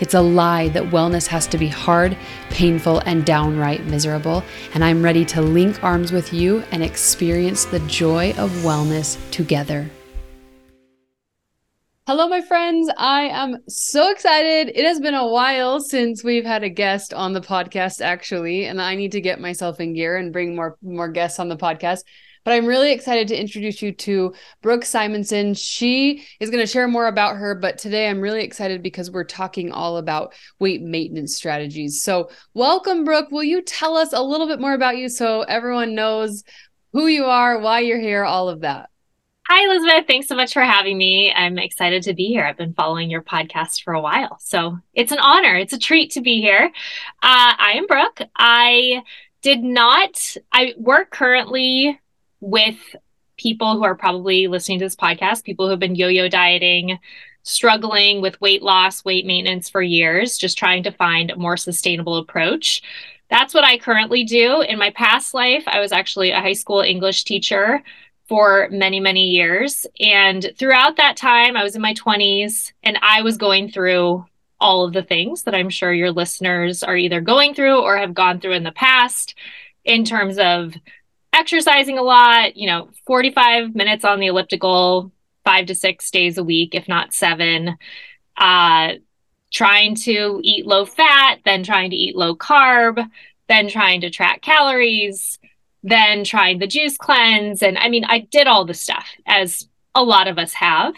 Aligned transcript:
It's 0.00 0.14
a 0.14 0.20
lie 0.20 0.68
that 0.68 0.84
wellness 0.84 1.26
has 1.26 1.46
to 1.48 1.58
be 1.58 1.66
hard, 1.66 2.16
painful, 2.50 3.00
and 3.00 3.24
downright 3.24 3.84
miserable. 3.84 4.44
And 4.74 4.84
I'm 4.84 5.02
ready 5.02 5.24
to 5.26 5.42
link 5.42 5.82
arms 5.82 6.12
with 6.12 6.32
you 6.32 6.62
and 6.70 6.84
experience 6.84 7.64
the 7.64 7.80
joy 7.80 8.30
of 8.38 8.50
wellness 8.62 9.18
together. 9.32 9.90
Hello, 12.06 12.26
my 12.26 12.40
friends. 12.40 12.90
I 12.96 13.24
am 13.24 13.58
so 13.68 14.10
excited. 14.10 14.72
It 14.74 14.86
has 14.86 14.98
been 14.98 15.14
a 15.14 15.26
while 15.26 15.78
since 15.78 16.24
we've 16.24 16.46
had 16.46 16.62
a 16.62 16.70
guest 16.70 17.12
on 17.12 17.34
the 17.34 17.40
podcast, 17.42 18.00
actually, 18.00 18.64
and 18.64 18.80
I 18.80 18.94
need 18.94 19.12
to 19.12 19.20
get 19.20 19.40
myself 19.40 19.78
in 19.78 19.92
gear 19.92 20.16
and 20.16 20.32
bring 20.32 20.56
more 20.56 20.78
more 20.80 21.10
guests 21.10 21.38
on 21.38 21.50
the 21.50 21.56
podcast. 21.56 22.04
But 22.44 22.54
I'm 22.54 22.66
really 22.66 22.92
excited 22.92 23.28
to 23.28 23.40
introduce 23.40 23.82
you 23.82 23.92
to 23.92 24.34
Brooke 24.62 24.84
Simonson. 24.84 25.54
She 25.54 26.24
is 26.40 26.50
going 26.50 26.62
to 26.62 26.70
share 26.70 26.88
more 26.88 27.06
about 27.06 27.36
her, 27.36 27.54
but 27.54 27.78
today 27.78 28.08
I'm 28.08 28.20
really 28.20 28.42
excited 28.42 28.82
because 28.82 29.10
we're 29.10 29.24
talking 29.24 29.72
all 29.72 29.96
about 29.96 30.34
weight 30.58 30.82
maintenance 30.82 31.36
strategies. 31.36 32.02
So, 32.02 32.30
welcome, 32.54 33.04
Brooke. 33.04 33.30
Will 33.30 33.44
you 33.44 33.62
tell 33.62 33.96
us 33.96 34.12
a 34.12 34.22
little 34.22 34.46
bit 34.46 34.60
more 34.60 34.74
about 34.74 34.96
you 34.96 35.08
so 35.08 35.42
everyone 35.42 35.94
knows 35.94 36.44
who 36.92 37.06
you 37.06 37.24
are, 37.24 37.60
why 37.60 37.80
you're 37.80 38.00
here, 38.00 38.24
all 38.24 38.48
of 38.48 38.60
that? 38.60 38.90
Hi, 39.50 39.64
Elizabeth. 39.64 40.06
Thanks 40.06 40.28
so 40.28 40.34
much 40.34 40.52
for 40.52 40.60
having 40.60 40.98
me. 40.98 41.32
I'm 41.32 41.58
excited 41.58 42.02
to 42.02 42.12
be 42.12 42.26
here. 42.26 42.44
I've 42.44 42.58
been 42.58 42.74
following 42.74 43.08
your 43.08 43.22
podcast 43.22 43.82
for 43.82 43.94
a 43.94 44.00
while. 44.00 44.36
So 44.40 44.78
it's 44.92 45.10
an 45.10 45.20
honor. 45.20 45.56
It's 45.56 45.72
a 45.72 45.78
treat 45.78 46.10
to 46.12 46.20
be 46.20 46.42
here. 46.42 46.66
Uh, 47.22 47.54
I 47.58 47.72
am 47.76 47.86
Brooke. 47.86 48.20
I 48.36 49.02
did 49.40 49.62
not, 49.62 50.36
I 50.52 50.74
work 50.76 51.10
currently 51.10 51.98
with 52.40 52.96
people 53.36 53.76
who 53.76 53.84
are 53.84 53.94
probably 53.94 54.46
listening 54.46 54.78
to 54.80 54.84
this 54.84 54.96
podcast, 54.96 55.44
people 55.44 55.66
who 55.66 55.70
have 55.70 55.80
been 55.80 55.94
yo 55.94 56.08
yo 56.08 56.28
dieting, 56.28 56.98
struggling 57.42 58.20
with 58.20 58.40
weight 58.40 58.62
loss, 58.62 59.04
weight 59.04 59.24
maintenance 59.24 59.70
for 59.70 59.80
years, 59.80 60.36
just 60.36 60.58
trying 60.58 60.82
to 60.82 60.92
find 60.92 61.30
a 61.30 61.36
more 61.36 61.56
sustainable 61.56 62.16
approach. 62.16 62.82
That's 63.30 63.54
what 63.54 63.64
I 63.64 63.78
currently 63.78 64.24
do. 64.24 64.62
In 64.62 64.78
my 64.78 64.90
past 64.90 65.34
life, 65.34 65.64
I 65.66 65.80
was 65.80 65.92
actually 65.92 66.30
a 66.30 66.40
high 66.40 66.52
school 66.54 66.80
English 66.80 67.24
teacher 67.24 67.82
for 68.26 68.68
many, 68.70 69.00
many 69.00 69.28
years. 69.28 69.86
And 69.98 70.52
throughout 70.58 70.96
that 70.96 71.16
time, 71.16 71.56
I 71.56 71.62
was 71.62 71.74
in 71.74 71.82
my 71.82 71.94
20s 71.94 72.72
and 72.82 72.98
I 73.00 73.22
was 73.22 73.38
going 73.38 73.70
through 73.70 74.26
all 74.60 74.84
of 74.84 74.92
the 74.92 75.02
things 75.02 75.44
that 75.44 75.54
I'm 75.54 75.70
sure 75.70 75.92
your 75.92 76.10
listeners 76.10 76.82
are 76.82 76.96
either 76.96 77.20
going 77.20 77.54
through 77.54 77.80
or 77.80 77.96
have 77.96 78.12
gone 78.12 78.40
through 78.40 78.54
in 78.54 78.64
the 78.64 78.72
past 78.72 79.34
in 79.84 80.04
terms 80.04 80.38
of 80.38 80.74
exercising 81.38 81.98
a 81.98 82.02
lot, 82.02 82.56
you 82.56 82.66
know, 82.66 82.90
45 83.06 83.74
minutes 83.74 84.04
on 84.04 84.18
the 84.18 84.26
elliptical, 84.26 85.12
five 85.44 85.66
to 85.66 85.74
six 85.74 86.10
days 86.10 86.36
a 86.36 86.44
week, 86.44 86.74
if 86.74 86.88
not 86.88 87.14
seven. 87.14 87.76
Uh, 88.36 88.94
trying 89.50 89.94
to 89.94 90.40
eat 90.42 90.66
low 90.66 90.84
fat, 90.84 91.38
then 91.44 91.62
trying 91.62 91.90
to 91.90 91.96
eat 91.96 92.16
low 92.16 92.34
carb, 92.34 93.08
then 93.48 93.68
trying 93.68 94.00
to 94.02 94.10
track 94.10 94.42
calories, 94.42 95.38
then 95.82 96.24
trying 96.24 96.58
the 96.58 96.66
juice 96.66 96.98
cleanse. 96.98 97.62
And 97.62 97.78
I 97.78 97.88
mean, 97.88 98.04
I 98.04 98.20
did 98.20 98.46
all 98.46 98.64
the 98.64 98.74
stuff 98.74 99.06
as 99.26 99.68
a 99.94 100.02
lot 100.02 100.28
of 100.28 100.38
us 100.38 100.52
have. 100.54 100.94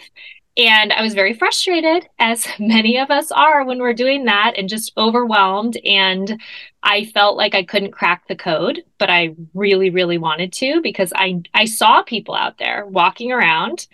And 0.57 0.91
I 0.91 1.01
was 1.01 1.13
very 1.13 1.33
frustrated, 1.33 2.07
as 2.19 2.47
many 2.59 2.97
of 2.97 3.09
us 3.09 3.31
are 3.31 3.63
when 3.63 3.79
we're 3.79 3.93
doing 3.93 4.25
that, 4.25 4.53
and 4.57 4.67
just 4.67 4.91
overwhelmed. 4.97 5.77
And 5.85 6.41
I 6.83 7.05
felt 7.05 7.37
like 7.37 7.55
I 7.55 7.63
couldn't 7.63 7.91
crack 7.91 8.27
the 8.27 8.35
code, 8.35 8.83
but 8.97 9.09
I 9.09 9.35
really, 9.53 9.89
really 9.89 10.17
wanted 10.17 10.51
to 10.53 10.81
because 10.81 11.13
I, 11.15 11.41
I 11.53 11.65
saw 11.65 12.03
people 12.03 12.35
out 12.35 12.57
there 12.57 12.85
walking 12.85 13.31
around 13.31 13.87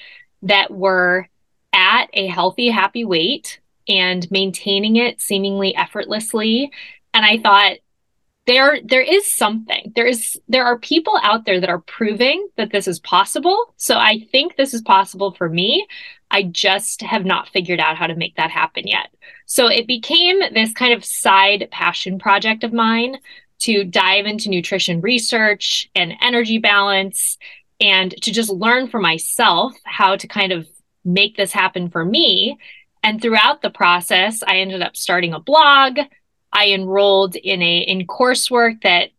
that 0.44 0.72
were 0.72 1.28
at 1.73 2.09
a 2.13 2.28
healthy, 2.28 2.69
happy 2.69 3.06
weight 3.06 3.59
and 3.88 4.29
maintaining 4.31 4.96
it 4.96 5.22
seemingly 5.22 5.75
effortlessly. 5.75 6.72
And 7.13 7.25
I 7.25 7.38
thought, 7.38 7.78
there 8.47 8.80
there 8.84 9.02
is 9.02 9.25
something 9.25 9.91
there 9.96 10.08
is 10.08 10.40
there 10.47 10.66
are 10.66 10.80
people 10.80 11.19
out 11.22 11.46
there 11.46 11.59
that 11.59 11.69
are 11.69 11.81
proving 11.81 12.47
that 12.56 12.72
this 12.72 12.88
is 12.88 13.00
possible 13.00 13.74
so 13.78 13.97
i 13.97 14.19
think 14.31 14.56
this 14.56 14.74
is 14.74 14.81
possible 14.81 15.31
for 15.34 15.50
me 15.50 15.85
I 16.30 16.44
just 16.44 17.02
have 17.02 17.25
not 17.25 17.50
figured 17.50 17.80
out 17.80 17.97
how 17.97 18.08
to 18.08 18.16
make 18.16 18.35
that 18.35 18.52
happen 18.52 18.88
yet. 18.88 19.09
So 19.46 19.68
it 19.68 19.88
became 19.88 20.40
this 20.53 20.74
kind 20.74 20.94
of 20.94 21.06
side 21.06 21.68
passion 21.72 22.19
project 22.19 22.63
of 22.63 22.74
mine 22.74 23.18
to 23.59 23.84
dive 23.84 24.25
into 24.25 24.50
nutrition 24.50 25.02
research 25.02 25.90
and 25.96 26.14
energy 26.22 26.58
balance 26.58 27.38
and 27.79 28.12
to 28.24 28.31
just 28.31 28.50
learn 28.50 28.88
for 28.88 29.00
myself 29.00 29.74
how 29.84 30.16
to 30.16 30.28
kind 30.28 30.52
of 30.52 30.68
make 31.06 31.38
this 31.38 31.52
happen 31.52 31.90
for 31.90 32.03
me. 32.03 32.58
And 33.03 33.22
throughout 33.22 33.62
the 33.62 33.69
process, 33.69 34.44
I 34.46 34.58
ended 34.58 34.81
up 34.81 34.97
starting 34.97 35.34
a 35.34 35.40
blog. 35.40 36.00
I 36.53 36.69
enrolled 36.69 37.35
in 37.35 37.62
a 37.62 37.80
in 37.80 38.08
coursework 38.08 38.81
that 38.84 39.12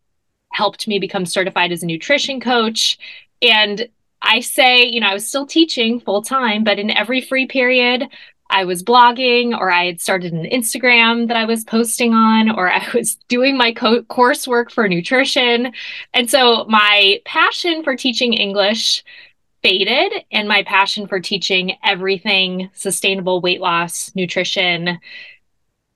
helped 0.53 0.89
me 0.89 0.99
become 0.99 1.27
certified 1.27 1.73
as 1.73 1.83
a 1.83 1.87
nutrition 1.87 2.41
coach. 2.41 2.99
And 3.43 3.89
I 4.23 4.41
say, 4.41 4.85
you 4.85 5.01
know, 5.01 5.09
I 5.09 5.15
was 5.15 5.29
still 5.29 5.47
teaching 5.47 6.01
full 6.01 6.23
time, 6.23 6.65
but 6.65 6.79
in 6.79 6.91
every 6.91 7.21
free 7.21 7.47
period, 7.47 8.09
I 8.51 8.65
was 8.65 8.83
blogging 8.83 9.57
or 9.57 9.71
I 9.71 9.85
had 9.87 10.01
started 10.01 10.33
an 10.33 10.47
Instagram 10.47 11.29
that 11.29 11.37
I 11.37 11.45
was 11.45 11.65
posting 11.65 12.15
on 12.15 12.51
or 12.51 12.71
I 12.71 12.87
was 12.95 13.17
doing 13.29 13.57
my 13.57 13.73
co- 13.73 14.03
coursework 14.03 14.71
for 14.71 14.89
nutrition. 14.89 15.73
And 16.15 16.31
so 16.31 16.65
my 16.65 17.21
passion 17.25 17.83
for 17.83 17.95
teaching 17.95 18.33
English 18.33 19.05
faded 19.63 20.25
and 20.31 20.49
my 20.49 20.63
passion 20.63 21.07
for 21.07 21.21
teaching 21.21 21.77
everything 21.85 22.71
sustainable 22.75 23.41
weight 23.41 23.61
loss, 23.61 24.15
nutrition, 24.15 24.99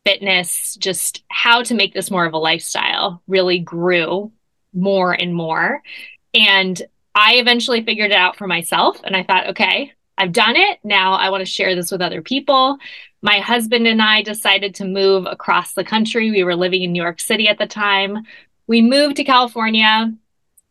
fitness, 0.04 0.76
just 0.76 1.22
how 1.28 1.62
to 1.62 1.75
make 1.75 1.94
this 1.94 2.10
more 2.10 2.26
of 2.26 2.34
a 2.34 2.38
lifestyle 2.38 3.22
really 3.26 3.58
grew 3.58 4.32
more 4.75 5.12
and 5.12 5.34
more. 5.34 5.82
And 6.34 6.81
I 7.14 7.34
eventually 7.34 7.84
figured 7.84 8.10
it 8.10 8.16
out 8.16 8.37
for 8.37 8.46
myself 8.46 9.00
and 9.04 9.14
I 9.14 9.22
thought, 9.22 9.49
okay, 9.49 9.93
I've 10.16 10.32
done 10.32 10.56
it. 10.56 10.78
Now 10.82 11.14
I 11.14 11.31
want 11.31 11.43
to 11.43 11.46
share 11.46 11.75
this 11.75 11.90
with 11.90 12.00
other 12.00 12.22
people. 12.22 12.78
My 13.22 13.38
husband 13.38 13.87
and 13.87 14.02
I 14.02 14.22
decided 14.22 14.75
to 14.76 14.84
move 14.84 15.26
across 15.26 15.75
the 15.75 15.84
country. 15.84 16.31
We 16.31 16.44
were 16.44 16.56
living 16.56 16.82
in 16.82 16.93
New 16.93 17.02
York 17.02 17.20
City 17.20 17.49
at 17.49 17.58
the 17.58 17.66
time. 17.66 18.19
We 18.66 18.82
moved 18.82 19.16
to 19.16 19.25
California 19.25 20.12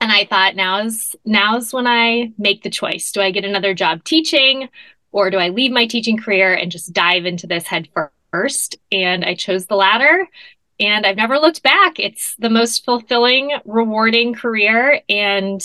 and 0.02 0.12
I 0.12 0.26
thought 0.26 0.56
now's 0.56 1.16
now's 1.26 1.74
when 1.74 1.88
I 1.88 2.34
make 2.38 2.64
the 2.64 2.70
choice. 2.70 3.12
Do 3.12 3.22
I 3.22 3.32
get 3.32 3.46
another 3.46 3.74
job 3.74 4.04
teaching 4.04 4.68
or 5.12 5.30
do 5.30 5.38
I 5.38 5.50
leave 5.50 5.72
my 5.72 5.86
teaching 5.86 6.18
career 6.18 6.54
and 6.54 6.72
just 6.72 6.94
dive 6.94 7.26
into 7.26 7.48
this 7.48 7.68
head 7.68 7.88
first? 7.94 8.14
And 8.34 9.26
I 9.26 9.36
chose 9.36 9.66
the 9.66 9.76
latter 9.76 10.28
and 10.80 11.06
I've 11.06 11.18
never 11.18 11.38
looked 11.38 11.64
back. 11.64 12.00
It's 12.00 12.36
the 12.38 12.50
most 12.50 12.86
fulfilling, 12.86 13.52
rewarding 13.66 14.34
career 14.34 15.02
and 15.10 15.62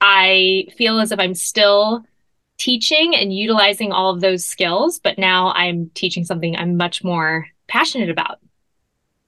I 0.00 0.66
feel 0.76 1.00
as 1.00 1.12
if 1.12 1.18
I'm 1.18 1.34
still 1.34 2.04
teaching 2.58 3.16
and 3.16 3.34
utilizing 3.34 3.90
all 3.90 4.10
of 4.10 4.20
those 4.20 4.44
skills, 4.44 5.00
but 5.00 5.18
now 5.18 5.52
I'm 5.52 5.90
teaching 5.94 6.24
something 6.24 6.56
I'm 6.56 6.76
much 6.76 7.02
more 7.02 7.46
passionate 7.68 8.10
about. 8.10 8.38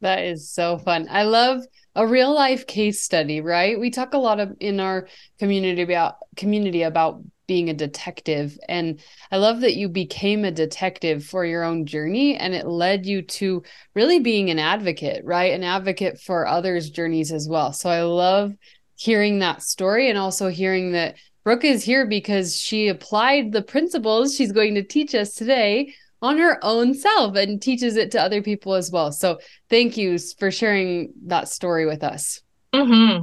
That 0.01 0.25
is 0.25 0.51
so 0.51 0.79
fun. 0.79 1.09
I 1.11 1.23
love 1.23 1.65
a 1.95 2.07
real 2.07 2.33
life 2.33 2.67
case 2.67 3.01
study, 3.01 3.41
right? 3.41 3.81
We 3.81 3.91
talk 3.91 4.13
a 4.13 4.19
lot 4.19 4.39
of 4.39 4.55
in 4.61 4.79
our 4.79 5.09
community 5.39 5.83
about 5.83 6.17
community 6.37 6.83
about 6.83 7.23
being 7.47 7.71
a 7.71 7.75
detective 7.75 8.59
and 8.69 9.01
I 9.31 9.37
love 9.37 9.61
that 9.61 9.77
you 9.77 9.89
became 9.89 10.45
a 10.45 10.51
detective 10.51 11.25
for 11.25 11.45
your 11.45 11.63
own 11.63 11.87
journey 11.87 12.37
and 12.37 12.55
it 12.55 12.67
led 12.67 13.07
you 13.07 13.23
to 13.23 13.63
really 13.95 14.19
being 14.19 14.51
an 14.51 14.59
advocate, 14.59 15.25
right? 15.25 15.53
An 15.53 15.65
advocate 15.65 16.21
for 16.21 16.47
others' 16.47 16.91
journeys 16.91 17.33
as 17.33 17.49
well. 17.49 17.73
So 17.73 17.89
I 17.91 18.03
love 18.03 18.53
hearing 18.97 19.39
that 19.41 19.63
story 19.63 20.09
and 20.09 20.19
also 20.19 20.49
hearing 20.49 20.93
that 20.93 21.17
Brooke 21.45 21.65
is 21.65 21.85
here 21.85 22.07
because 22.07 22.57
she 22.57 22.89
applied 22.89 23.53
the 23.53 23.63
principles 23.63 24.35
she's 24.35 24.53
going 24.53 24.75
to 24.75 24.83
teach 24.83 25.15
us 25.15 25.35
today 25.35 25.95
on 26.23 26.39
her 26.39 26.59
own 26.63 26.95
self 26.95 27.37
and 27.37 27.63
teaches 27.63 27.97
it 27.97 28.11
to 28.11 28.21
other 28.21 28.43
people 28.43 28.75
as 28.75 28.91
well. 28.91 29.13
So 29.13 29.39
thank 29.71 29.97
you 29.97 30.19
for 30.39 30.51
sharing 30.51 31.13
that 31.27 31.49
story 31.49 31.87
with 31.87 32.03
us. 32.03 32.41
Mm-hmm. 32.73 33.23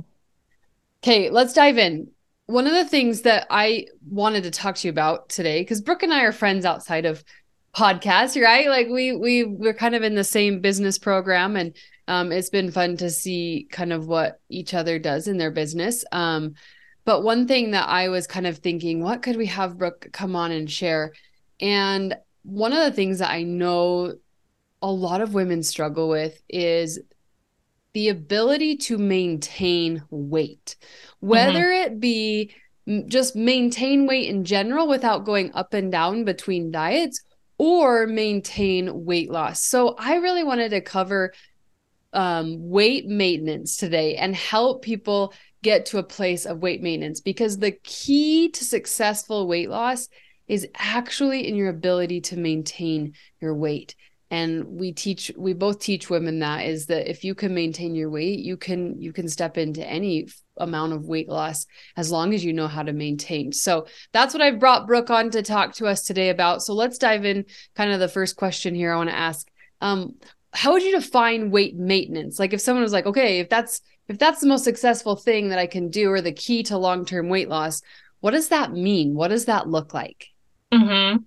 Okay, 1.03 1.29
let's 1.29 1.53
dive 1.53 1.77
in. 1.77 2.12
One 2.45 2.67
of 2.67 2.73
the 2.73 2.85
things 2.85 3.21
that 3.21 3.47
I 3.49 3.87
wanted 4.07 4.43
to 4.43 4.51
talk 4.51 4.75
to 4.75 4.87
you 4.87 4.91
about 4.91 5.29
today, 5.29 5.61
because 5.61 5.81
Brooke 5.81 6.03
and 6.03 6.13
I 6.13 6.23
are 6.23 6.33
friends 6.33 6.65
outside 6.65 7.05
of 7.05 7.23
podcasts, 7.75 8.41
right? 8.41 8.67
Like 8.67 8.87
we 8.89 9.15
we 9.15 9.45
we're 9.45 9.73
kind 9.73 9.95
of 9.95 10.03
in 10.03 10.15
the 10.15 10.23
same 10.23 10.59
business 10.59 10.97
program, 10.97 11.55
and 11.55 11.75
um, 12.07 12.31
it's 12.31 12.49
been 12.49 12.71
fun 12.71 12.97
to 12.97 13.09
see 13.09 13.67
kind 13.71 13.93
of 13.93 14.07
what 14.07 14.39
each 14.49 14.73
other 14.73 14.99
does 14.99 15.27
in 15.27 15.37
their 15.37 15.51
business. 15.51 16.03
Um, 16.11 16.55
but 17.05 17.23
one 17.23 17.47
thing 17.47 17.71
that 17.71 17.87
I 17.87 18.09
was 18.09 18.27
kind 18.27 18.47
of 18.47 18.57
thinking, 18.57 19.01
what 19.01 19.21
could 19.21 19.37
we 19.37 19.47
have 19.47 19.77
Brooke 19.77 20.09
come 20.11 20.35
on 20.35 20.51
and 20.51 20.69
share? 20.69 21.13
And 21.59 22.15
one 22.43 22.73
of 22.73 22.79
the 22.79 22.91
things 22.91 23.19
that 23.19 23.31
I 23.31 23.43
know 23.43 24.15
a 24.81 24.91
lot 24.91 25.21
of 25.21 25.33
women 25.33 25.63
struggle 25.63 26.09
with 26.09 26.41
is 26.49 26.99
the 27.93 28.09
ability 28.09 28.77
to 28.77 28.97
maintain 28.97 30.03
weight, 30.09 30.75
whether 31.19 31.65
mm-hmm. 31.65 31.93
it 31.93 31.99
be 31.99 32.53
just 33.07 33.35
maintain 33.35 34.07
weight 34.07 34.29
in 34.29 34.43
general 34.43 34.87
without 34.87 35.23
going 35.23 35.53
up 35.53 35.73
and 35.73 35.91
down 35.91 36.25
between 36.25 36.71
diets 36.71 37.23
or 37.57 38.07
maintain 38.07 39.05
weight 39.05 39.31
loss. 39.31 39.63
So 39.63 39.95
I 39.97 40.15
really 40.15 40.43
wanted 40.43 40.69
to 40.69 40.81
cover 40.81 41.33
um, 42.11 42.69
weight 42.69 43.07
maintenance 43.07 43.77
today 43.77 44.17
and 44.17 44.35
help 44.35 44.83
people 44.83 45.33
get 45.61 45.85
to 45.87 45.97
a 45.97 46.03
place 46.03 46.45
of 46.45 46.61
weight 46.61 46.81
maintenance 46.81 47.21
because 47.21 47.57
the 47.57 47.71
key 47.83 48.49
to 48.49 48.65
successful 48.65 49.47
weight 49.47 49.69
loss 49.69 50.09
is 50.47 50.67
actually 50.75 51.47
in 51.47 51.55
your 51.55 51.69
ability 51.69 52.19
to 52.19 52.37
maintain 52.37 53.13
your 53.39 53.55
weight 53.55 53.95
and 54.33 54.65
we 54.65 54.91
teach 54.91 55.31
we 55.37 55.53
both 55.53 55.77
teach 55.77 56.09
women 56.09 56.39
that 56.39 56.65
is 56.65 56.87
that 56.87 57.07
if 57.07 57.23
you 57.23 57.35
can 57.35 57.53
maintain 57.53 57.93
your 57.93 58.09
weight 58.09 58.39
you 58.39 58.57
can 58.57 58.99
you 58.99 59.13
can 59.13 59.29
step 59.29 59.59
into 59.59 59.85
any 59.85 60.27
amount 60.57 60.91
of 60.91 61.05
weight 61.05 61.29
loss 61.29 61.67
as 61.97 62.11
long 62.11 62.33
as 62.33 62.43
you 62.43 62.51
know 62.51 62.67
how 62.67 62.81
to 62.81 62.93
maintain. 62.93 63.51
So 63.51 63.85
that's 64.11 64.33
what 64.33 64.41
i've 64.41 64.59
brought 64.59 64.87
brooke 64.87 65.11
on 65.11 65.29
to 65.31 65.43
talk 65.43 65.75
to 65.75 65.85
us 65.85 66.01
today 66.01 66.29
about. 66.29 66.63
So 66.63 66.73
let's 66.73 66.97
dive 66.97 67.25
in 67.25 67.45
kind 67.75 67.91
of 67.91 67.99
the 67.99 68.07
first 68.07 68.35
question 68.35 68.73
here 68.73 68.91
i 68.91 68.97
want 68.97 69.11
to 69.11 69.15
ask. 69.15 69.47
Um 69.81 70.15
how 70.51 70.71
would 70.73 70.83
you 70.83 70.99
define 70.99 71.51
weight 71.51 71.75
maintenance? 71.75 72.39
Like 72.39 72.53
if 72.53 72.61
someone 72.61 72.83
was 72.83 72.93
like 72.93 73.05
okay 73.05 73.37
if 73.39 73.49
that's 73.49 73.81
if 74.07 74.17
that's 74.17 74.41
the 74.41 74.47
most 74.47 74.63
successful 74.63 75.15
thing 75.15 75.49
that 75.49 75.59
i 75.59 75.67
can 75.67 75.89
do 75.91 76.09
or 76.09 76.21
the 76.21 76.31
key 76.31 76.63
to 76.63 76.77
long-term 76.77 77.29
weight 77.29 77.49
loss 77.49 77.83
what 78.21 78.31
does 78.31 78.47
that 78.47 78.71
mean? 78.71 79.13
What 79.13 79.27
does 79.27 79.45
that 79.45 79.67
look 79.67 79.93
like? 79.93 80.29
Mm-hmm. 80.73 81.17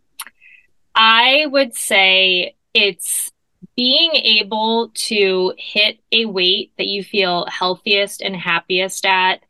I 0.96 1.44
would 1.46 1.76
say 1.76 2.55
it's 2.76 3.32
being 3.74 4.10
able 4.12 4.90
to 4.94 5.54
hit 5.56 5.98
a 6.12 6.26
weight 6.26 6.72
that 6.76 6.86
you 6.86 7.02
feel 7.02 7.46
healthiest 7.46 8.20
and 8.20 8.36
happiest 8.36 9.06
at 9.06 9.42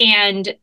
and 0.00 0.56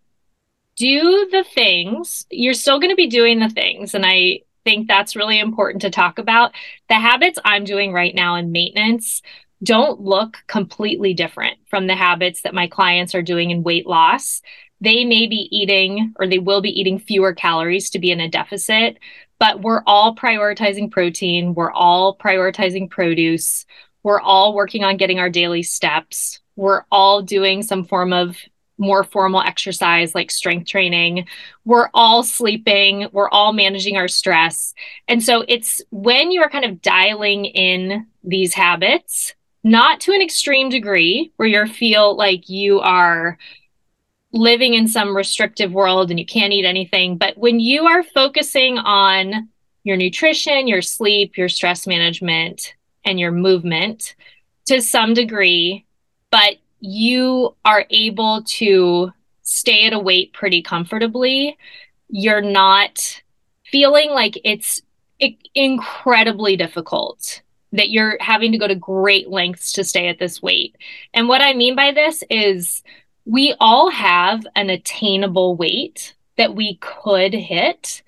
do 0.76 1.30
the 1.32 1.44
things. 1.44 2.26
You're 2.32 2.56
still 2.56 2.80
going 2.80 2.90
to 2.90 2.96
be 2.96 3.08
doing 3.08 3.40
the 3.40 3.50
things. 3.50 3.94
And 3.94 4.04
I 4.04 4.42
think 4.64 4.88
that's 4.88 5.16
really 5.16 5.40
important 5.40 5.84
to 5.84 5.92
talk 5.92 6.18
about. 6.18 6.54
The 6.90 6.96
habits 6.96 7.38
I'm 7.46 7.66
doing 7.66 7.94
right 7.94 8.16
now 8.16 8.36
in 8.36 8.52
maintenance 8.52 9.22
don't 9.62 10.02
look 10.02 10.38
completely 10.48 11.14
different 11.14 11.60
from 11.70 11.86
the 11.86 11.96
habits 11.96 12.42
that 12.42 12.56
my 12.56 12.66
clients 12.66 13.14
are 13.14 13.22
doing 13.22 13.52
in 13.52 13.62
weight 13.62 13.86
loss 13.86 14.42
they 14.82 15.06
may 15.06 15.28
be 15.28 15.48
eating 15.52 16.14
or 16.20 16.28
they 16.28 16.40
will 16.40 16.60
be 16.60 16.78
eating 16.78 17.00
fewer 17.00 17.34
calories 17.34 17.92
to 17.92 18.00
be 18.00 18.12
in 18.12 18.20
a 18.20 18.28
deficit, 18.28 18.98
but 19.42 19.62
we're 19.62 19.82
all 19.88 20.16
prioritizing 20.16 20.92
protein. 20.92 21.56
We're 21.56 21.72
all 21.72 22.16
prioritizing 22.16 22.92
produce. 22.92 23.66
We're 24.04 24.22
all 24.22 24.54
working 24.54 24.84
on 24.84 24.98
getting 24.98 25.18
our 25.18 25.32
daily 25.32 25.64
steps. 25.64 26.40
We're 26.56 26.84
all 26.92 27.24
doing 27.24 27.64
some 27.64 27.84
form 27.84 28.14
of 28.14 28.38
more 28.78 29.04
formal 29.04 29.42
exercise 29.42 30.14
like 30.14 30.30
strength 30.30 30.68
training. 30.70 31.26
We're 31.66 31.90
all 31.96 32.22
sleeping. 32.22 33.08
We're 33.14 33.30
all 33.30 33.52
managing 33.52 33.98
our 33.98 34.08
stress. 34.08 34.76
And 35.08 35.24
so 35.24 35.44
it's 35.48 35.82
when 35.90 36.30
you 36.30 36.44
are 36.44 36.50
kind 36.50 36.66
of 36.66 36.80
dialing 36.80 37.46
in 37.46 38.06
these 38.24 38.54
habits, 38.54 39.34
not 39.64 40.02
to 40.02 40.14
an 40.14 40.22
extreme 40.22 40.70
degree 40.70 41.34
where 41.38 41.50
you 41.50 41.66
feel 41.66 42.16
like 42.16 42.48
you 42.48 42.80
are 42.80 43.40
living 44.34 44.74
in 44.74 44.88
some 44.88 45.16
restrictive 45.16 45.74
world 45.74 46.10
and 46.10 46.20
you 46.20 46.26
can't 46.26 46.54
eat 46.54 46.66
anything. 46.66 47.18
But 47.18 47.38
when 47.38 47.60
you 47.60 47.86
are 47.86 48.04
focusing 48.04 48.78
on 48.78 49.50
your 49.84 49.98
nutrition, 49.98 50.68
your 50.68 50.82
sleep, 50.82 51.38
your 51.38 51.50
stress 51.50 51.86
management, 51.88 52.76
and 53.04 53.20
your 53.20 53.32
movement 53.32 54.16
to 54.68 54.82
some 54.82 55.14
degree, 55.14 55.86
but 56.30 56.56
you 56.80 57.56
are 57.66 57.86
able 57.90 58.44
to 58.44 59.12
stay 59.42 59.86
at 59.86 59.94
a 59.94 60.00
weight 60.00 60.34
pretty 60.34 60.62
comfortably, 60.62 61.58
you're 62.10 62.42
not 62.42 63.22
feeling 63.66 64.12
like 64.12 64.40
it's 64.44 64.82
incredibly 65.56 66.56
difficult 66.56 67.42
that 67.74 67.90
you're 67.90 68.18
having 68.20 68.52
to 68.52 68.58
go 68.58 68.68
to 68.68 68.76
great 68.76 69.30
lengths 69.30 69.72
to 69.74 69.84
stay 69.84 70.08
at 70.08 70.20
this 70.20 70.42
weight. 70.42 70.76
And 71.14 71.28
what 71.28 71.42
I 71.42 71.54
mean 71.54 71.76
by 71.76 71.92
this 71.92 72.24
is 72.30 72.84
we 73.26 73.56
all 73.60 73.90
have 73.90 74.46
an 74.56 74.70
attainable 74.70 75.56
weight 75.56 76.16
that 76.38 76.56
we 76.56 76.78
could 76.78 77.34
hit. 77.34 78.02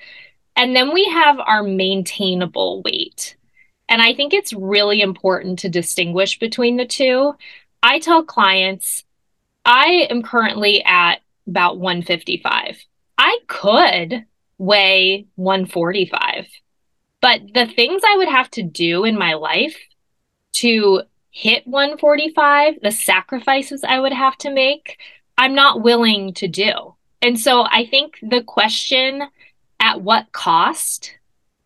And 0.55 0.75
then 0.75 0.93
we 0.93 1.05
have 1.05 1.39
our 1.39 1.63
maintainable 1.63 2.81
weight. 2.83 3.35
And 3.89 4.01
I 4.01 4.13
think 4.13 4.33
it's 4.33 4.53
really 4.53 5.01
important 5.01 5.59
to 5.59 5.69
distinguish 5.69 6.39
between 6.39 6.77
the 6.77 6.85
two. 6.85 7.35
I 7.81 7.99
tell 7.99 8.23
clients, 8.23 9.03
I 9.65 10.07
am 10.09 10.23
currently 10.23 10.83
at 10.83 11.21
about 11.47 11.77
155. 11.77 12.83
I 13.17 13.39
could 13.47 14.25
weigh 14.57 15.27
145. 15.35 16.47
But 17.21 17.41
the 17.53 17.67
things 17.67 18.01
I 18.05 18.17
would 18.17 18.29
have 18.29 18.49
to 18.51 18.63
do 18.63 19.05
in 19.05 19.17
my 19.17 19.33
life 19.33 19.77
to 20.53 21.03
hit 21.33 21.65
145, 21.65 22.75
the 22.83 22.91
sacrifices 22.91 23.83
I 23.83 23.99
would 23.99 24.13
have 24.13 24.37
to 24.37 24.51
make, 24.51 24.99
I'm 25.35 25.55
not 25.55 25.81
willing 25.81 26.33
to 26.35 26.47
do. 26.47 26.93
And 27.23 27.39
so 27.39 27.63
I 27.63 27.87
think 27.87 28.19
the 28.21 28.43
question 28.43 29.23
at 29.79 30.01
what 30.01 30.31
cost 30.31 31.11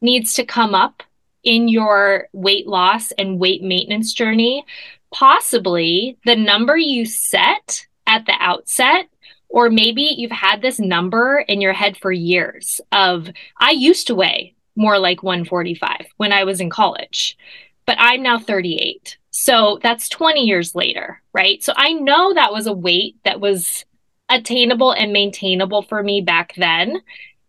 needs 0.01 0.35
to 0.35 0.45
come 0.45 0.73
up 0.73 1.03
in 1.43 1.67
your 1.67 2.29
weight 2.31 2.65
loss 2.65 3.11
and 3.11 3.39
weight 3.39 3.61
maintenance 3.61 4.13
journey. 4.13 4.65
Possibly 5.13 6.17
the 6.25 6.35
number 6.35 6.77
you 6.77 7.05
set 7.05 7.85
at 8.05 8.25
the 8.25 8.35
outset 8.39 9.09
or 9.49 9.69
maybe 9.69 10.01
you've 10.01 10.31
had 10.31 10.61
this 10.61 10.79
number 10.79 11.43
in 11.47 11.59
your 11.59 11.73
head 11.73 11.97
for 11.97 12.11
years 12.11 12.79
of 12.91 13.29
I 13.57 13.71
used 13.71 14.07
to 14.07 14.15
weigh 14.15 14.55
more 14.77 14.97
like 14.97 15.23
145 15.23 16.07
when 16.17 16.31
I 16.31 16.45
was 16.45 16.61
in 16.61 16.69
college, 16.69 17.37
but 17.85 17.97
I'm 17.99 18.23
now 18.23 18.39
38. 18.39 19.17
So 19.39 19.79
that's 19.83 20.09
20 20.09 20.41
years 20.41 20.73
later, 20.73 21.21
right? 21.31 21.63
So 21.63 21.71
I 21.75 21.93
know 21.93 22.33
that 22.33 22.51
was 22.51 22.65
a 22.65 22.73
weight 22.73 23.17
that 23.23 23.39
was 23.39 23.85
attainable 24.29 24.93
and 24.93 25.13
maintainable 25.13 25.83
for 25.83 26.01
me 26.01 26.21
back 26.21 26.55
then. 26.57 27.03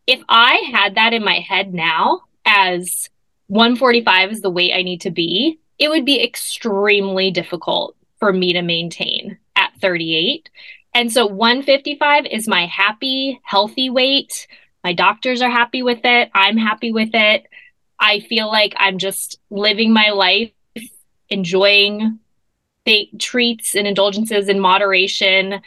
If 0.06 0.20
I 0.28 0.56
had 0.70 0.96
that 0.96 1.14
in 1.14 1.24
my 1.24 1.36
head 1.36 1.72
now 1.72 2.24
as 2.44 3.08
145 3.46 4.32
is 4.32 4.42
the 4.42 4.50
weight 4.50 4.74
I 4.74 4.82
need 4.82 5.00
to 5.00 5.10
be, 5.10 5.60
it 5.78 5.88
would 5.88 6.04
be 6.04 6.22
extremely 6.22 7.30
difficult 7.30 7.96
for 8.18 8.34
me 8.34 8.52
to 8.52 8.60
maintain 8.60 9.38
at 9.56 9.72
38. 9.80 10.50
And 10.92 11.10
so 11.10 11.24
155 11.24 12.26
is 12.26 12.46
my 12.46 12.66
happy, 12.66 13.40
healthy 13.44 13.88
weight. 13.88 14.46
My 14.84 14.92
doctors 14.92 15.40
are 15.40 15.50
happy 15.50 15.82
with 15.82 16.00
it. 16.04 16.30
I'm 16.34 16.58
happy 16.58 16.92
with 16.92 17.14
it. 17.14 17.46
I 17.98 18.20
feel 18.20 18.48
like 18.48 18.74
I'm 18.76 18.98
just 18.98 19.40
living 19.48 19.90
my 19.94 20.10
life 20.10 20.52
enjoying 21.30 22.18
the 22.84 23.10
treats 23.18 23.74
and 23.74 23.86
indulgences 23.86 24.48
in 24.48 24.60
moderation. 24.60 25.60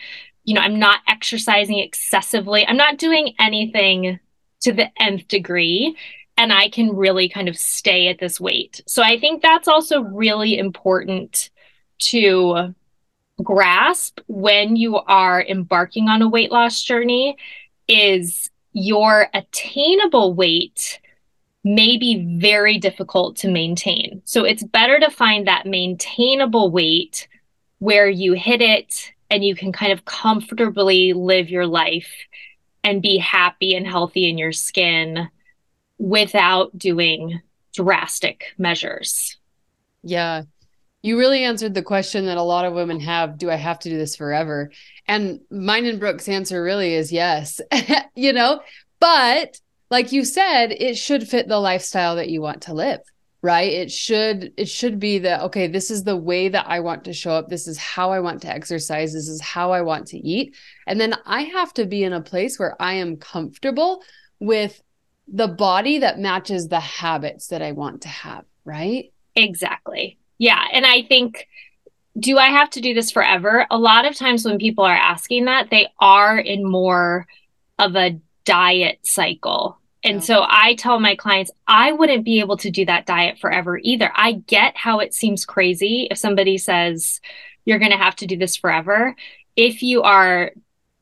you 0.43 0.55
know, 0.55 0.61
I'm 0.61 0.79
not 0.79 1.01
exercising 1.07 1.77
excessively. 1.77 2.65
I'm 2.65 2.77
not 2.77 2.97
doing 2.97 3.35
anything 3.39 4.19
to 4.61 4.73
the 4.73 4.87
nth 5.01 5.27
degree. 5.27 5.95
And 6.37 6.51
I 6.51 6.69
can 6.69 6.95
really 6.95 7.29
kind 7.29 7.47
of 7.47 7.57
stay 7.57 8.07
at 8.07 8.19
this 8.19 8.39
weight. 8.39 8.81
So 8.87 9.03
I 9.03 9.19
think 9.19 9.41
that's 9.41 9.67
also 9.67 10.01
really 10.01 10.57
important 10.57 11.51
to 11.99 12.73
grasp 13.43 14.19
when 14.27 14.75
you 14.75 14.97
are 14.97 15.43
embarking 15.43 16.07
on 16.07 16.21
a 16.21 16.29
weight 16.29 16.51
loss 16.51 16.81
journey 16.81 17.37
is 17.87 18.49
your 18.73 19.27
attainable 19.33 20.33
weight 20.33 20.99
may 21.63 21.97
be 21.97 22.37
very 22.39 22.77
difficult 22.77 23.37
to 23.37 23.47
maintain. 23.49 24.21
So 24.25 24.43
it's 24.43 24.63
better 24.63 24.99
to 24.99 25.11
find 25.11 25.47
that 25.47 25.65
maintainable 25.65 26.71
weight 26.71 27.27
where 27.79 28.09
you 28.09 28.33
hit 28.33 28.61
it 28.61 29.11
and 29.29 29.45
you 29.45 29.55
can 29.55 29.71
kind 29.71 29.91
of 29.91 30.05
comfortably 30.05 31.13
live 31.13 31.49
your 31.49 31.67
life 31.67 32.11
and 32.83 33.01
be 33.01 33.17
happy 33.17 33.75
and 33.75 33.87
healthy 33.87 34.29
in 34.29 34.37
your 34.37 34.51
skin 34.51 35.29
without 35.97 36.75
doing 36.77 37.41
drastic 37.73 38.53
measures. 38.57 39.37
Yeah. 40.03 40.43
You 41.03 41.17
really 41.17 41.43
answered 41.43 41.73
the 41.73 41.81
question 41.81 42.25
that 42.25 42.37
a 42.37 42.43
lot 42.43 42.65
of 42.65 42.73
women 42.73 42.99
have 42.99 43.37
do 43.37 43.49
I 43.49 43.55
have 43.55 43.79
to 43.79 43.89
do 43.89 43.97
this 43.97 44.15
forever? 44.15 44.71
And 45.07 45.41
mine 45.49 45.85
and 45.85 45.99
Brooke's 45.99 46.29
answer 46.29 46.61
really 46.61 46.93
is 46.93 47.11
yes. 47.11 47.59
you 48.15 48.33
know, 48.33 48.61
but 48.99 49.59
like 49.91 50.11
you 50.11 50.25
said, 50.25 50.71
it 50.71 50.97
should 50.97 51.27
fit 51.27 51.47
the 51.47 51.59
lifestyle 51.59 52.15
that 52.15 52.29
you 52.29 52.41
want 52.41 52.63
to 52.63 52.73
live 52.73 53.01
right? 53.41 53.73
It 53.73 53.91
should 53.91 54.53
it 54.57 54.69
should 54.69 54.99
be 54.99 55.19
that 55.19 55.41
okay 55.41 55.67
this 55.67 55.89
is 55.89 56.03
the 56.03 56.15
way 56.15 56.47
that 56.49 56.67
i 56.67 56.79
want 56.79 57.03
to 57.05 57.13
show 57.13 57.31
up. 57.31 57.49
This 57.49 57.67
is 57.67 57.77
how 57.77 58.11
i 58.11 58.19
want 58.19 58.41
to 58.43 58.49
exercise. 58.49 59.13
This 59.13 59.27
is 59.27 59.41
how 59.41 59.71
i 59.71 59.81
want 59.81 60.07
to 60.07 60.17
eat. 60.17 60.55
And 60.87 60.99
then 60.99 61.15
i 61.25 61.43
have 61.43 61.73
to 61.75 61.85
be 61.85 62.03
in 62.03 62.13
a 62.13 62.21
place 62.21 62.59
where 62.59 62.79
i 62.81 62.93
am 62.93 63.17
comfortable 63.17 64.03
with 64.39 64.81
the 65.27 65.47
body 65.47 65.99
that 65.99 66.19
matches 66.19 66.67
the 66.67 66.79
habits 66.79 67.47
that 67.47 67.61
i 67.61 67.71
want 67.71 68.01
to 68.03 68.09
have 68.09 68.45
right? 68.63 69.11
Exactly. 69.35 70.19
Yeah. 70.37 70.63
And 70.71 70.85
i 70.85 71.01
think 71.03 71.47
do 72.19 72.37
i 72.37 72.47
have 72.47 72.69
to 72.71 72.81
do 72.81 72.93
this 72.93 73.09
forever? 73.09 73.65
A 73.71 73.77
lot 73.77 74.05
of 74.05 74.15
times 74.15 74.45
when 74.45 74.59
people 74.59 74.83
are 74.83 74.93
asking 74.93 75.45
that 75.45 75.69
they 75.71 75.87
are 75.99 76.37
in 76.37 76.69
more 76.69 77.25
of 77.79 77.95
a 77.95 78.19
diet 78.43 78.99
cycle 79.03 79.80
and 80.03 80.15
yeah. 80.15 80.21
so 80.21 80.45
I 80.47 80.75
tell 80.75 80.99
my 80.99 81.15
clients, 81.15 81.51
I 81.67 81.91
wouldn't 81.91 82.25
be 82.25 82.39
able 82.39 82.57
to 82.57 82.71
do 82.71 82.85
that 82.85 83.05
diet 83.05 83.37
forever 83.39 83.79
either. 83.83 84.11
I 84.15 84.33
get 84.33 84.75
how 84.77 84.99
it 84.99 85.13
seems 85.13 85.45
crazy 85.45 86.07
if 86.09 86.17
somebody 86.17 86.57
says, 86.57 87.21
you're 87.65 87.79
going 87.79 87.91
to 87.91 87.97
have 87.97 88.15
to 88.17 88.27
do 88.27 88.37
this 88.37 88.55
forever. 88.55 89.15
If 89.55 89.83
you 89.83 90.01
are 90.01 90.51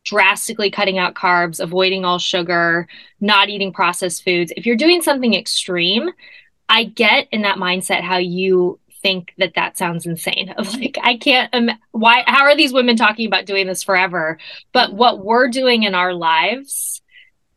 drastically 0.04 0.72
cutting 0.72 0.98
out 0.98 1.14
carbs, 1.14 1.60
avoiding 1.60 2.04
all 2.04 2.20
sugar, 2.20 2.88
not 3.22 3.50
eating 3.50 3.72
processed 3.72 4.24
foods, 4.24 4.52
if 4.58 4.66
you're 4.66 4.76
doing 4.76 5.02
something 5.02 5.34
extreme, 5.34 6.10
I 6.68 6.84
get 6.84 7.28
in 7.32 7.44
that 7.44 7.58
mindset 7.58 8.02
how 8.02 8.18
you 8.18 8.80
think 9.02 9.34
that 9.38 9.54
that 9.56 9.78
sounds 9.78 10.06
insane 10.06 10.50
of 10.58 10.74
like 10.76 10.98
i 11.02 11.16
can't 11.16 11.54
um, 11.56 11.70
why 11.92 12.24
how 12.28 12.44
are 12.44 12.56
these 12.56 12.74
women 12.74 12.98
talking 12.98 13.26
about 13.26 13.46
doing 13.46 13.66
this 13.66 13.82
forever 13.82 14.38
but 14.74 14.94
what 14.94 15.24
we're 15.24 15.48
doing 15.48 15.84
in 15.84 15.96
our 15.96 16.14
lives 16.14 16.99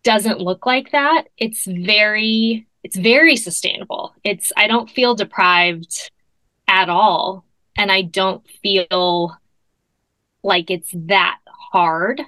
doesn't 0.04 0.40
look 0.40 0.66
like 0.66 0.92
that, 0.92 1.28
it's 1.36 1.64
very 1.64 2.66
it's 2.82 2.96
very 2.96 3.36
sustainable. 3.36 4.14
It's 4.24 4.52
I 4.56 4.66
don't 4.66 4.90
feel 4.90 5.14
deprived 5.14 6.10
at 6.66 6.88
all 6.88 7.44
and 7.76 7.90
I 7.92 8.02
don't 8.02 8.46
feel 8.62 9.36
like 10.42 10.70
it's 10.70 10.90
that 10.94 11.38
hard 11.46 12.22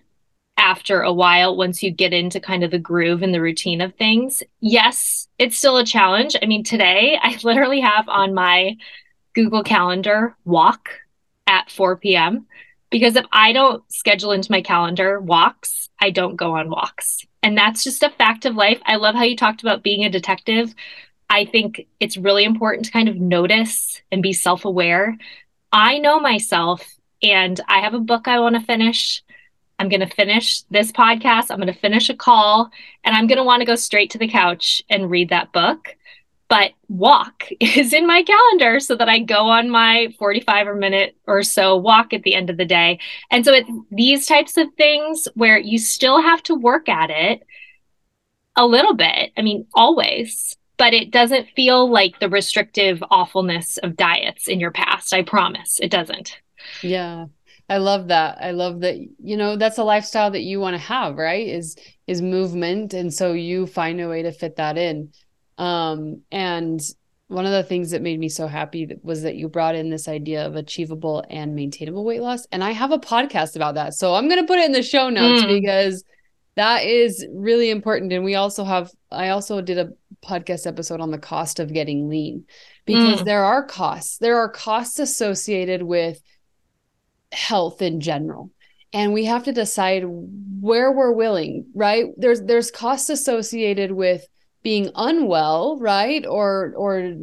after 0.57 1.03
a 1.03 1.13
while 1.13 1.57
once 1.57 1.83
you 1.83 1.91
get 1.91 2.13
into 2.13 2.41
kind 2.41 2.63
of 2.63 2.71
the 2.71 2.79
groove 2.79 3.23
and 3.23 3.35
the 3.35 3.41
routine 3.41 3.81
of 3.81 3.95
things. 3.95 4.43
Yes, 4.61 5.29
it's 5.39 5.59
still 5.59 5.77
a 5.79 5.85
challenge. 5.85 6.37
I 6.41 6.47
mean, 6.47 6.63
today 6.63 7.19
I 7.21 7.39
literally 7.45 7.81
have 7.81 8.09
on 8.09 8.35
my 8.35 8.77
Google 9.35 9.65
Calendar 9.65 10.37
walk 10.45 10.91
at 11.47 11.71
4 11.71 11.97
p.m. 11.97 12.47
because 12.91 13.17
if 13.17 13.27
I 13.33 13.53
don't 13.53 13.83
schedule 13.93 14.33
into 14.33 14.53
my 14.53 14.63
calendar 14.63 15.21
walks, 15.21 15.84
I 16.01 16.11
don't 16.11 16.37
go 16.37 16.57
on 16.57 16.71
walks. 16.71 17.25
And 17.43 17.57
that's 17.57 17.85
just 17.85 18.03
a 18.03 18.11
fact 18.11 18.47
of 18.47 18.57
life. 18.57 18.81
I 18.85 18.97
love 18.97 19.15
how 19.15 19.25
you 19.25 19.37
talked 19.37 19.63
about 19.63 19.83
being 19.83 20.05
a 20.05 20.11
detective. 20.11 20.75
I 21.31 21.45
think 21.45 21.87
it's 22.01 22.17
really 22.17 22.45
important 22.45 22.87
to 22.87 22.93
kind 22.93 23.09
of 23.09 23.17
notice 23.17 24.01
and 24.13 24.23
be 24.23 24.33
self 24.33 24.65
aware. 24.65 25.17
I 25.73 25.99
know 25.99 26.21
myself, 26.21 26.97
and 27.23 27.61
I 27.69 27.81
have 27.81 27.95
a 27.95 27.99
book 28.01 28.29
I 28.29 28.41
want 28.41 28.55
to 28.55 28.61
finish. 28.61 29.23
I'm 29.79 29.89
going 29.89 30.07
to 30.09 30.15
finish 30.15 30.63
this 30.71 30.93
podcast. 30.93 31.51
I'm 31.51 31.59
going 31.59 31.73
to 31.73 31.79
finish 31.79 32.09
a 32.09 32.15
call, 32.15 32.71
and 33.03 33.17
I'm 33.17 33.27
going 33.27 33.39
to 33.39 33.45
want 33.45 33.61
to 33.61 33.67
go 33.67 33.75
straight 33.75 34.11
to 34.11 34.19
the 34.19 34.29
couch 34.29 34.83
and 34.89 35.11
read 35.11 35.31
that 35.31 35.53
book 35.53 35.97
but 36.55 36.71
walk 36.87 37.49
is 37.61 37.93
in 37.93 38.07
my 38.07 38.23
calendar 38.23 38.79
so 38.79 38.95
that 38.95 39.09
I 39.09 39.19
go 39.19 39.49
on 39.49 39.71
my 39.71 40.15
45 40.21 40.69
or 40.69 40.75
minute 40.77 41.17
or 41.27 41.43
so 41.43 41.77
walk 41.77 42.13
at 42.13 42.23
the 42.23 42.37
end 42.37 42.49
of 42.49 42.59
the 42.59 42.65
day. 42.65 43.01
And 43.33 43.45
so 43.45 43.53
it's 43.53 43.69
these 43.91 44.27
types 44.27 44.57
of 44.57 44.69
things 44.77 45.27
where 45.35 45.59
you 45.59 45.79
still 45.79 46.23
have 46.23 46.45
to 46.45 46.55
work 46.55 46.89
at 46.89 47.11
it 47.11 47.43
a 48.55 48.65
little 48.65 48.95
bit. 48.95 49.33
I 49.37 49.43
mean, 49.43 49.67
always, 49.75 50.57
but 50.77 50.95
it 50.95 51.11
doesn't 51.11 51.49
feel 51.57 51.91
like 51.91 52.21
the 52.21 52.29
restrictive 52.29 53.03
awfulness 53.11 53.77
of 53.79 53.97
diets 53.97 54.47
in 54.47 54.61
your 54.61 54.71
past. 54.71 55.13
I 55.13 55.23
promise 55.23 55.81
it 55.83 55.91
doesn't. 55.91 56.39
Yeah. 56.83 57.27
I 57.69 57.79
love 57.79 58.09
that. 58.09 58.39
I 58.41 58.53
love 58.53 58.81
that 58.83 58.97
you 59.19 59.37
know 59.37 59.57
that's 59.57 59.79
a 59.79 59.85
lifestyle 59.85 60.31
that 60.31 60.43
you 60.43 60.61
want 60.61 60.75
to 60.75 60.83
have, 60.83 61.17
right? 61.17 61.49
Is 61.49 61.77
is 62.07 62.21
movement 62.21 62.93
and 62.93 63.13
so 63.13 63.33
you 63.33 63.67
find 63.67 64.01
a 64.01 64.09
way 64.09 64.23
to 64.23 64.31
fit 64.31 64.57
that 64.57 64.77
in. 64.77 65.11
Um, 65.59 66.23
and 66.31 66.81
one 67.29 67.47
of 67.47 67.53
the 67.53 67.63
things 67.63 67.91
that 67.91 68.03
made 68.03 68.19
me 68.19 68.29
so 68.29 68.47
happy 68.47 68.89
was 69.03 69.23
that 69.23 69.37
you 69.37 69.49
brought 69.49 69.75
in 69.75 69.91
this 69.91 70.09
idea 70.09 70.47
of 70.47 70.57
achievable 70.57 71.25
and 71.31 71.55
maintainable 71.55 72.05
weight 72.05 72.21
loss. 72.21 72.47
And 72.53 72.63
I 72.63 72.71
have 72.73 72.93
a 72.93 72.99
podcast 72.99 73.57
about 73.57 73.75
that. 73.77 73.95
So 73.95 74.15
I'm 74.15 74.29
going 74.29 74.41
to 74.41 74.47
put 74.47 74.59
it 74.59 74.67
in 74.67 74.73
the 74.73 74.83
show 74.83 75.09
notes 75.09 75.43
mm. 75.43 75.61
because 75.61 76.05
that 76.57 76.85
is 76.85 77.27
really 77.33 77.71
important. 77.71 78.13
And 78.13 78.25
we 78.25 78.35
also 78.35 78.65
have, 78.65 78.91
I 79.11 79.31
also 79.31 79.61
did 79.61 79.79
a 79.79 79.93
podcast 80.25 80.67
episode 80.67 81.01
on 81.01 81.11
the 81.11 81.19
cost 81.19 81.61
of 81.61 81.73
getting 81.73 82.09
lean 82.09 82.45
because 82.85 83.23
mm. 83.23 83.25
there 83.25 83.45
are 83.45 83.65
costs. 83.65 84.19
There 84.19 84.39
are 84.39 84.49
costs 84.49 84.99
associated 84.99 85.83
with 85.83 86.21
health 87.33 87.83
in 87.83 88.01
general 88.01 88.51
and 88.93 89.13
we 89.13 89.25
have 89.25 89.43
to 89.45 89.53
decide 89.53 90.05
where 90.07 90.93
we're 90.93 91.13
willing 91.13 91.67
right 91.75 92.07
there's 92.17 92.41
there's 92.43 92.71
costs 92.71 93.11
associated 93.11 93.91
with 93.91 94.25
being 94.65 94.91
unwell, 94.97 95.79
right? 95.81 96.27
Or 96.27 96.75
or 96.77 97.15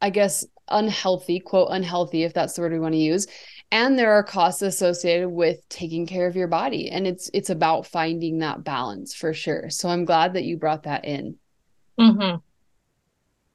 I 0.00 0.10
guess 0.10 0.46
unhealthy, 0.68 1.40
quote 1.40 1.68
unhealthy 1.70 2.24
if 2.24 2.34
that's 2.34 2.54
the 2.54 2.62
word 2.62 2.72
we 2.72 2.80
want 2.80 2.94
to 2.94 2.98
use. 3.00 3.26
And 3.72 3.98
there 3.98 4.12
are 4.14 4.22
costs 4.24 4.62
associated 4.62 5.28
with 5.30 5.68
taking 5.68 6.06
care 6.06 6.26
of 6.28 6.36
your 6.36 6.48
body 6.48 6.90
and 6.90 7.06
it's 7.06 7.30
it's 7.34 7.50
about 7.50 7.86
finding 7.86 8.38
that 8.40 8.64
balance 8.64 9.14
for 9.14 9.34
sure. 9.34 9.70
So 9.70 9.88
I'm 9.90 10.06
glad 10.06 10.34
that 10.34 10.44
you 10.44 10.58
brought 10.58 10.84
that 10.84 11.04
in. 11.04 11.38
hmm 11.98 12.36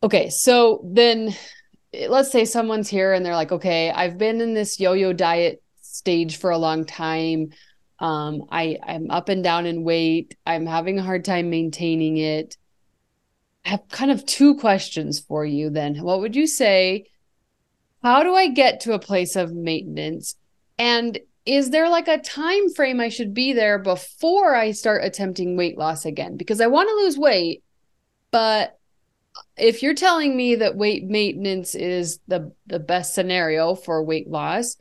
Okay, 0.03 0.29
so 0.29 0.81
then 0.83 1.35
let's 2.09 2.31
say 2.31 2.45
someone's 2.45 2.89
here 2.89 3.13
and 3.13 3.25
they're 3.25 3.35
like, 3.35 3.51
okay, 3.51 3.91
I've 3.91 4.17
been 4.17 4.41
in 4.41 4.53
this 4.53 4.79
yo-yo 4.79 5.13
diet 5.13 5.63
stage 5.81 6.38
for 6.38 6.51
a 6.51 6.57
long 6.57 6.85
time. 6.85 7.50
Um, 8.00 8.43
I 8.51 8.77
I'm 8.85 9.11
up 9.11 9.29
and 9.29 9.43
down 9.43 9.65
in 9.67 9.83
weight. 9.83 10.35
I'm 10.45 10.65
having 10.65 11.00
a 11.00 11.03
hard 11.03 11.25
time 11.25 11.50
maintaining 11.51 12.17
it. 12.17 12.57
I 13.65 13.70
have 13.70 13.88
kind 13.89 14.12
of 14.12 14.25
two 14.25 14.56
questions 14.56 15.20
for 15.20 15.46
you 15.46 15.70
then. 15.70 15.96
What 15.98 16.20
would 16.22 16.36
you 16.36 16.48
say? 16.48 17.06
How 18.03 18.24
do 18.24 18.34
I 18.34 18.48
get 18.48 18.82
to 18.82 18.94
a 18.94 19.00
place 19.00 19.36
of 19.36 19.53
maintenance? 19.53 20.36
And 20.80 21.20
is 21.46 21.70
there 21.70 21.89
like 21.89 22.08
a 22.08 22.20
time 22.20 22.70
frame 22.74 23.00
I 23.00 23.10
should 23.10 23.34
be 23.34 23.53
there 23.53 23.80
before 23.80 24.56
I 24.56 24.72
start 24.72 25.03
attempting 25.03 25.58
weight 25.58 25.77
loss 25.77 26.06
again? 26.06 26.38
Because 26.38 26.62
I 26.62 26.68
want 26.68 26.89
to 26.89 26.96
lose 26.96 27.18
weight, 27.18 27.63
but 28.32 28.77
if 29.58 29.82
you're 29.82 29.94
telling 29.94 30.36
me 30.36 30.56
that 30.56 30.75
weight 30.75 31.06
maintenance 31.06 31.75
is 31.75 32.20
the 32.27 32.51
the 32.68 32.80
best 32.80 33.13
scenario 33.13 33.75
for 33.75 34.03
weight 34.03 34.27
loss, 34.27 34.75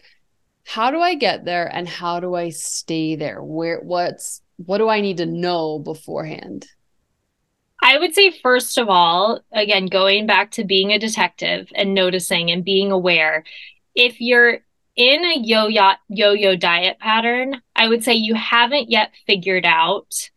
how 0.66 0.90
do 0.90 1.00
I 1.00 1.14
get 1.14 1.44
there 1.44 1.66
and 1.66 1.88
how 1.88 2.20
do 2.20 2.34
I 2.34 2.50
stay 2.50 3.16
there? 3.16 3.42
Where 3.42 3.80
what's 3.80 4.42
what 4.56 4.78
do 4.78 4.88
I 4.88 5.00
need 5.00 5.18
to 5.18 5.26
know 5.26 5.78
beforehand? 5.78 6.66
I 7.82 7.98
would 7.98 8.14
say, 8.14 8.30
first 8.30 8.78
of 8.78 8.88
all, 8.88 9.40
again, 9.52 9.86
going 9.86 10.26
back 10.26 10.50
to 10.52 10.64
being 10.64 10.92
a 10.92 10.98
detective 10.98 11.70
and 11.74 11.94
noticing 11.94 12.50
and 12.50 12.64
being 12.64 12.92
aware, 12.92 13.44
if 13.94 14.20
you're 14.20 14.60
in 14.96 15.24
a 15.24 15.38
yo-yo 15.38 15.92
yo-yo 16.08 16.56
diet 16.56 16.98
pattern, 16.98 17.62
I 17.74 17.88
would 17.88 18.04
say 18.04 18.14
you 18.14 18.34
haven't 18.34 18.90
yet 18.90 19.12
figured 19.26 19.64
out 19.64 20.30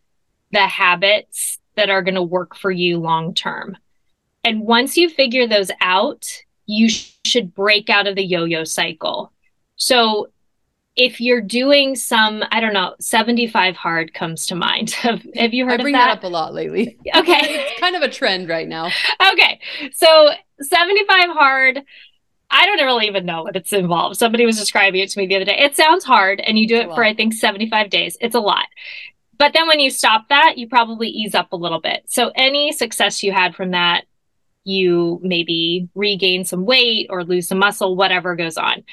the 0.51 0.67
habits 0.67 1.59
that 1.75 1.89
are 1.89 2.01
going 2.01 2.15
to 2.15 2.21
work 2.21 2.55
for 2.55 2.71
you 2.71 2.99
long 2.99 3.33
term. 3.33 3.77
And 4.43 4.61
once 4.61 4.97
you 4.97 5.09
figure 5.09 5.47
those 5.47 5.71
out, 5.81 6.29
you 6.65 6.89
sh- 6.89 7.11
should 7.25 7.53
break 7.53 7.89
out 7.89 8.07
of 8.07 8.15
the 8.15 8.23
yo-yo 8.23 8.63
cycle. 8.63 9.31
So 9.75 10.29
if 10.95 11.19
you're 11.19 11.41
doing 11.41 11.95
some, 11.95 12.43
I 12.51 12.59
don't 12.59 12.73
know, 12.73 12.95
75 12.99 13.75
hard 13.75 14.13
comes 14.13 14.45
to 14.47 14.55
mind. 14.55 14.91
have, 15.01 15.25
have 15.35 15.53
you 15.53 15.65
heard 15.65 15.79
I 15.79 15.83
bring 15.83 15.93
that? 15.93 16.07
that 16.07 16.17
up 16.19 16.23
a 16.23 16.27
lot 16.27 16.53
lately. 16.53 16.97
Okay. 17.15 17.39
it's 17.41 17.79
kind 17.79 17.95
of 17.95 18.01
a 18.01 18.09
trend 18.09 18.49
right 18.49 18.67
now. 18.67 18.89
Okay. 19.33 19.59
So 19.93 20.29
75 20.61 21.29
hard, 21.31 21.81
I 22.49 22.65
don't 22.65 22.77
really 22.79 23.07
even 23.07 23.25
know 23.25 23.43
what 23.43 23.55
it's 23.55 23.73
involved. 23.73 24.17
Somebody 24.17 24.45
was 24.45 24.59
describing 24.59 25.01
it 25.01 25.09
to 25.09 25.19
me 25.19 25.25
the 25.25 25.35
other 25.37 25.45
day. 25.45 25.57
It 25.57 25.75
sounds 25.75 26.03
hard 26.03 26.39
and 26.39 26.57
you 26.57 26.67
do 26.67 26.75
it 26.75 26.89
for. 26.89 27.03
I 27.03 27.13
think, 27.13 27.33
75 27.33 27.89
days. 27.89 28.17
It's 28.21 28.35
a 28.35 28.39
lot. 28.39 28.65
But 29.37 29.53
then 29.53 29.67
when 29.67 29.79
you 29.79 29.89
stop 29.89 30.29
that, 30.29 30.57
you 30.57 30.67
probably 30.67 31.07
ease 31.09 31.33
up 31.33 31.51
a 31.51 31.57
little 31.57 31.81
bit. 31.81 32.03
So 32.07 32.31
any 32.35 32.71
success 32.71 33.23
you 33.23 33.31
had 33.31 33.55
from 33.55 33.71
that, 33.71 34.05
you 34.63 35.19
maybe 35.23 35.89
regain 35.95 36.45
some 36.45 36.65
weight 36.65 37.07
or 37.09 37.23
lose 37.23 37.47
some 37.47 37.57
muscle, 37.57 37.95
whatever 37.95 38.35
goes 38.35 38.57
on. 38.57 38.83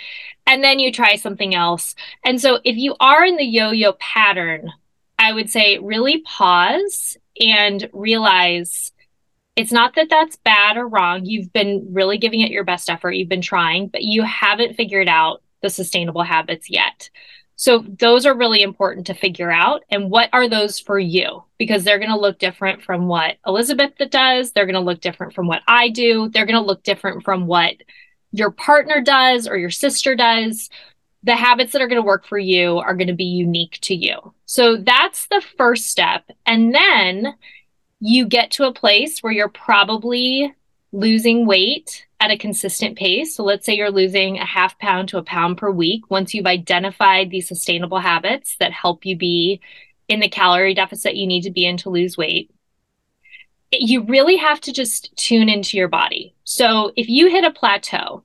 And 0.51 0.65
then 0.65 0.81
you 0.81 0.91
try 0.91 1.15
something 1.15 1.55
else. 1.55 1.95
And 2.25 2.41
so 2.41 2.59
if 2.65 2.77
you 2.77 2.97
are 2.99 3.25
in 3.25 3.37
the 3.37 3.45
yo 3.45 3.71
yo 3.71 3.93
pattern, 3.93 4.73
I 5.17 5.33
would 5.33 5.49
say 5.49 5.79
really 5.79 6.23
pause 6.23 7.17
and 7.41 7.89
realize 7.93 8.91
it's 9.55 9.71
not 9.71 9.95
that 9.95 10.09
that's 10.11 10.39
bad 10.39 10.77
or 10.77 10.89
wrong. 10.89 11.25
You've 11.25 11.53
been 11.53 11.87
really 11.93 12.19
giving 12.19 12.41
it 12.41 12.51
your 12.51 12.65
best 12.65 12.91
effort. 12.91 13.13
You've 13.13 13.29
been 13.29 13.41
trying, 13.41 13.87
but 13.87 14.03
you 14.03 14.25
haven't 14.25 14.75
figured 14.75 15.07
out 15.07 15.41
the 15.63 15.71
sustainable 15.71 16.25
habits 16.25 16.69
yet. 16.69 17.11
So 17.55 17.85
those 17.87 18.27
are 18.27 18.35
really 18.35 18.63
important 18.63 19.07
to 19.07 19.15
figure 19.15 19.53
out. 19.53 19.85
And 19.89 20.11
what 20.11 20.31
are 20.33 20.49
those 20.49 20.81
for 20.81 20.99
you? 20.99 21.45
Because 21.59 21.85
they're 21.85 21.99
going 21.99 22.11
to 22.11 22.19
look 22.19 22.41
different 22.41 22.83
from 22.83 23.07
what 23.07 23.37
Elizabeth 23.47 23.93
does. 24.11 24.51
They're 24.51 24.67
going 24.67 24.75
to 24.75 24.81
look 24.81 25.01
different 25.01 25.35
from 25.35 25.47
what 25.47 25.63
I 25.69 25.91
do. 25.91 26.29
They're 26.29 26.47
going 26.47 26.61
to 26.61 26.67
look 26.67 26.83
different 26.83 27.23
from 27.23 27.47
what 27.47 27.75
your 28.33 28.51
partner 28.51 29.01
does 29.01 29.47
or 29.49 29.57
your 29.57 29.71
sister 29.71 30.15
does. 30.15 30.71
The 31.23 31.37
habits 31.37 31.73
that 31.73 31.83
are 31.83 31.89
going 31.89 32.01
to 32.01 32.07
work 32.07 32.27
for 32.27 32.39
you 32.39 32.79
are 32.79 32.95
going 32.95 33.09
to 33.09 33.15
be 33.15 33.25
unique 33.25 33.79
to 33.83 33.95
you. 33.95 34.33
So 34.47 34.77
that's 34.77 35.27
the 35.27 35.43
first 35.59 35.87
step. 35.87 36.25
And 36.47 36.75
then 36.75 37.35
you 38.01 38.27
get 38.27 38.51
to 38.53 38.67
a 38.67 38.73
place 38.73 39.23
where 39.23 39.33
you're 39.33 39.49
probably 39.49 40.55
losing 40.93 41.47
weight 41.47 42.07
at 42.21 42.31
a 42.31 42.39
consistent 42.39 42.97
pace. 42.97 43.35
So 43.35 43.45
let's 43.45 43.65
say 43.65 43.75
you're 43.75 43.91
losing 43.91 44.39
a 44.39 44.45
half 44.45 44.79
pound 44.79 45.09
to 45.11 45.19
a 45.19 45.23
pound 45.23 45.59
per 45.59 45.71
week 45.71 46.11
once 46.11 46.35
you've 46.35 46.47
identified 46.47 47.31
these 47.31 47.49
sustainable 47.49 47.99
habits 47.99 48.57
that 48.59 48.73
help 48.73 49.05
you 49.05 49.17
be 49.17 49.61
in 50.09 50.21
the 50.21 50.29
calorie 50.29 50.75
deficit 50.75 51.15
you 51.15 51.27
need 51.27 51.43
to 51.43 51.51
be 51.51 51.65
in 51.65 51.77
to 51.79 51.91
lose 51.91 52.17
weight. 52.17 52.51
You 53.73 54.03
really 54.03 54.37
have 54.37 54.61
to 54.63 54.73
just 54.73 55.15
tune 55.17 55.49
into 55.49 55.77
your 55.77 55.89
body. 55.89 56.35
So 56.45 56.93
if 56.97 57.09
you 57.09 57.29
hit 57.29 57.45
a 57.45 57.53
plateau, 57.53 58.25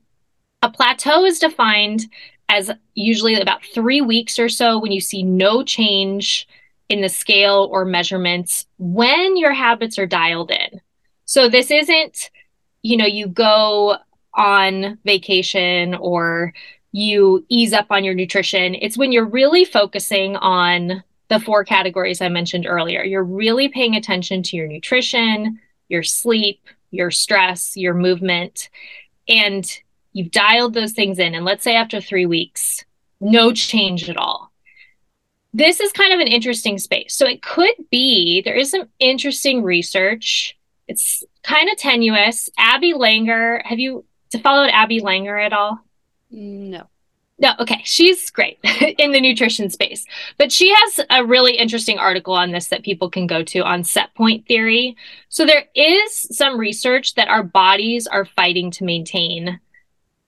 a 0.62 0.70
plateau 0.70 1.26
is 1.26 1.40
defined 1.40 2.08
as 2.50 2.72
usually 2.94 3.40
about 3.40 3.64
three 3.74 4.02
weeks 4.02 4.40
or 4.40 4.50
so 4.50 4.80
when 4.80 4.92
you 4.92 5.02
see 5.02 5.24
no 5.24 5.64
change 5.64 6.48
in 6.90 7.02
the 7.02 7.10
scale 7.10 7.68
or 7.72 7.86
measurements 7.86 8.66
when 8.78 9.38
your 9.38 9.54
habits 9.54 9.98
are 9.98 10.06
dialed 10.06 10.52
in. 10.52 10.82
So 11.26 11.50
this 11.50 11.72
isn't, 11.72 12.30
you 12.84 12.98
know, 12.98 13.06
you 13.06 13.28
go 13.28 13.98
on 14.34 15.00
vacation 15.06 15.96
or 15.96 16.54
you 16.92 17.46
ease 17.50 17.74
up 17.74 17.88
on 17.90 18.04
your 18.04 18.14
nutrition. 18.14 18.76
It's 18.76 18.98
when 18.98 19.12
you're 19.12 19.26
really 19.26 19.66
focusing 19.66 20.36
on 20.36 21.04
the 21.28 21.40
four 21.40 21.64
categories 21.64 22.22
I 22.22 22.30
mentioned 22.30 22.66
earlier. 22.68 23.04
You're 23.04 23.24
really 23.24 23.70
paying 23.70 23.96
attention 23.96 24.44
to 24.44 24.58
your 24.58 24.68
nutrition, 24.68 25.60
your 25.90 26.04
sleep, 26.04 26.62
your 26.92 27.12
stress, 27.12 27.76
your 27.76 27.94
movement, 27.94 28.70
and 29.28 29.66
you've 30.14 30.32
dialed 30.32 30.74
those 30.74 30.94
things 30.94 31.20
in. 31.20 31.36
And 31.36 31.46
let's 31.46 31.64
say 31.64 31.76
after 31.76 32.00
three 32.00 32.26
weeks, 32.26 32.86
no 33.20 33.52
change 33.52 34.10
at 34.10 34.18
all 34.18 34.52
this 35.56 35.80
is 35.80 35.94
kind 35.94 36.12
of 36.12 36.20
an 36.20 36.28
interesting 36.28 36.78
space. 36.78 37.16
So 37.16 37.26
it 37.26 37.42
could 37.42 37.76
be 37.90 38.42
there 38.42 38.56
is 38.56 38.72
some 38.72 38.90
interesting 39.00 39.64
research. 39.64 40.58
It's 40.90 41.24
kind 41.44 41.70
of 41.70 41.78
tenuous. 41.78 42.50
Abby 42.58 42.92
Langer, 42.92 43.66
have 43.66 43.80
you 43.80 44.04
followed 44.44 44.70
Abby 44.72 45.00
Langer 45.00 45.44
at 45.44 45.54
all? 45.54 45.80
No. 46.30 46.88
No, 47.38 47.52
okay. 47.60 47.82
She's 47.84 48.30
great 48.30 48.60
in 48.98 49.12
the 49.12 49.20
nutrition 49.20 49.70
space. 49.70 50.06
But 50.38 50.52
she 50.52 50.74
has 50.74 51.02
a 51.10 51.26
really 51.26 51.58
interesting 51.58 52.00
article 52.00 52.34
on 52.34 52.52
this 52.52 52.68
that 52.68 52.84
people 52.84 53.10
can 53.10 53.28
go 53.28 53.44
to 53.44 53.60
on 53.60 53.84
set 53.84 54.14
point 54.16 54.48
theory. 54.48 54.96
So 55.28 55.46
there 55.46 55.66
is 55.76 56.28
some 56.32 56.58
research 56.58 57.16
that 57.16 57.28
our 57.28 57.44
bodies 57.44 58.08
are 58.08 58.26
fighting 58.26 58.72
to 58.72 58.86
maintain 58.86 59.60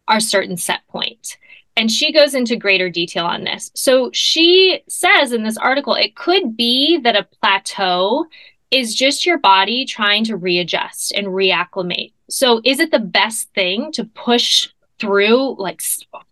our 0.07 0.19
certain 0.19 0.57
set 0.57 0.85
point. 0.87 1.37
And 1.77 1.91
she 1.91 2.11
goes 2.11 2.33
into 2.33 2.55
greater 2.55 2.89
detail 2.89 3.25
on 3.25 3.43
this. 3.43 3.71
So 3.75 4.09
she 4.11 4.81
says 4.89 5.31
in 5.31 5.43
this 5.43 5.57
article, 5.57 5.93
it 5.93 6.15
could 6.15 6.57
be 6.57 6.97
that 7.03 7.15
a 7.15 7.27
plateau 7.39 8.25
is 8.71 8.95
just 8.95 9.25
your 9.25 9.37
body 9.37 9.85
trying 9.85 10.23
to 10.25 10.35
readjust 10.35 11.13
and 11.13 11.27
reacclimate. 11.27 12.11
So 12.29 12.61
is 12.65 12.79
it 12.79 12.91
the 12.91 12.99
best 12.99 13.53
thing 13.53 13.91
to 13.93 14.03
push 14.03 14.69
through 14.99 15.55
like 15.57 15.81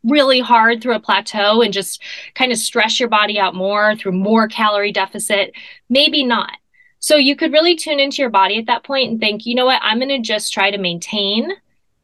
really 0.04 0.40
hard 0.40 0.82
through 0.82 0.96
a 0.96 1.00
plateau 1.00 1.62
and 1.62 1.74
just 1.74 2.02
kind 2.34 2.52
of 2.52 2.58
stress 2.58 3.00
your 3.00 3.10
body 3.10 3.40
out 3.40 3.56
more 3.56 3.96
through 3.96 4.14
more 4.14 4.48
calorie 4.48 4.92
deficit? 4.92 5.54
Maybe 5.90 6.24
not. 6.24 6.58
So 7.00 7.18
you 7.18 7.36
could 7.36 7.54
really 7.54 7.76
tune 7.76 8.00
into 8.00 8.22
your 8.22 8.32
body 8.32 8.58
at 8.58 8.66
that 8.66 8.84
point 8.84 9.12
and 9.12 9.20
think, 9.20 9.46
you 9.46 9.54
know 9.54 9.66
what, 9.66 9.82
I'm 9.84 10.00
going 10.00 10.10
to 10.10 10.20
just 10.20 10.52
try 10.52 10.72
to 10.72 10.78
maintain 10.78 11.52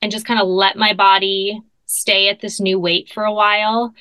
and 0.02 0.12
just 0.12 0.26
kind 0.26 0.39
of 0.39 0.47
let 0.47 0.78
my 0.78 0.93
body 0.93 1.62
stay 1.86 2.30
at 2.30 2.39
this 2.39 2.60
new 2.60 2.80
weight 2.80 3.10
for 3.10 3.24
a 3.24 3.34
while. 3.34 3.93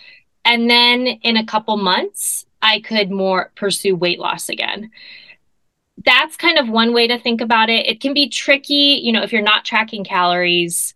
And 0.44 0.68
then 0.68 1.06
in 1.06 1.36
a 1.36 1.44
couple 1.44 1.76
months, 1.76 2.46
I 2.62 2.80
could 2.80 3.10
more 3.10 3.50
pursue 3.56 3.96
weight 3.96 4.18
loss 4.18 4.48
again. 4.48 4.90
That's 6.04 6.36
kind 6.36 6.58
of 6.58 6.68
one 6.68 6.94
way 6.94 7.06
to 7.06 7.18
think 7.18 7.40
about 7.40 7.68
it. 7.68 7.86
It 7.86 8.00
can 8.00 8.14
be 8.14 8.28
tricky, 8.28 9.00
you 9.02 9.12
know, 9.12 9.22
if 9.22 9.32
you're 9.32 9.42
not 9.42 9.64
tracking 9.64 10.04
calories. 10.04 10.94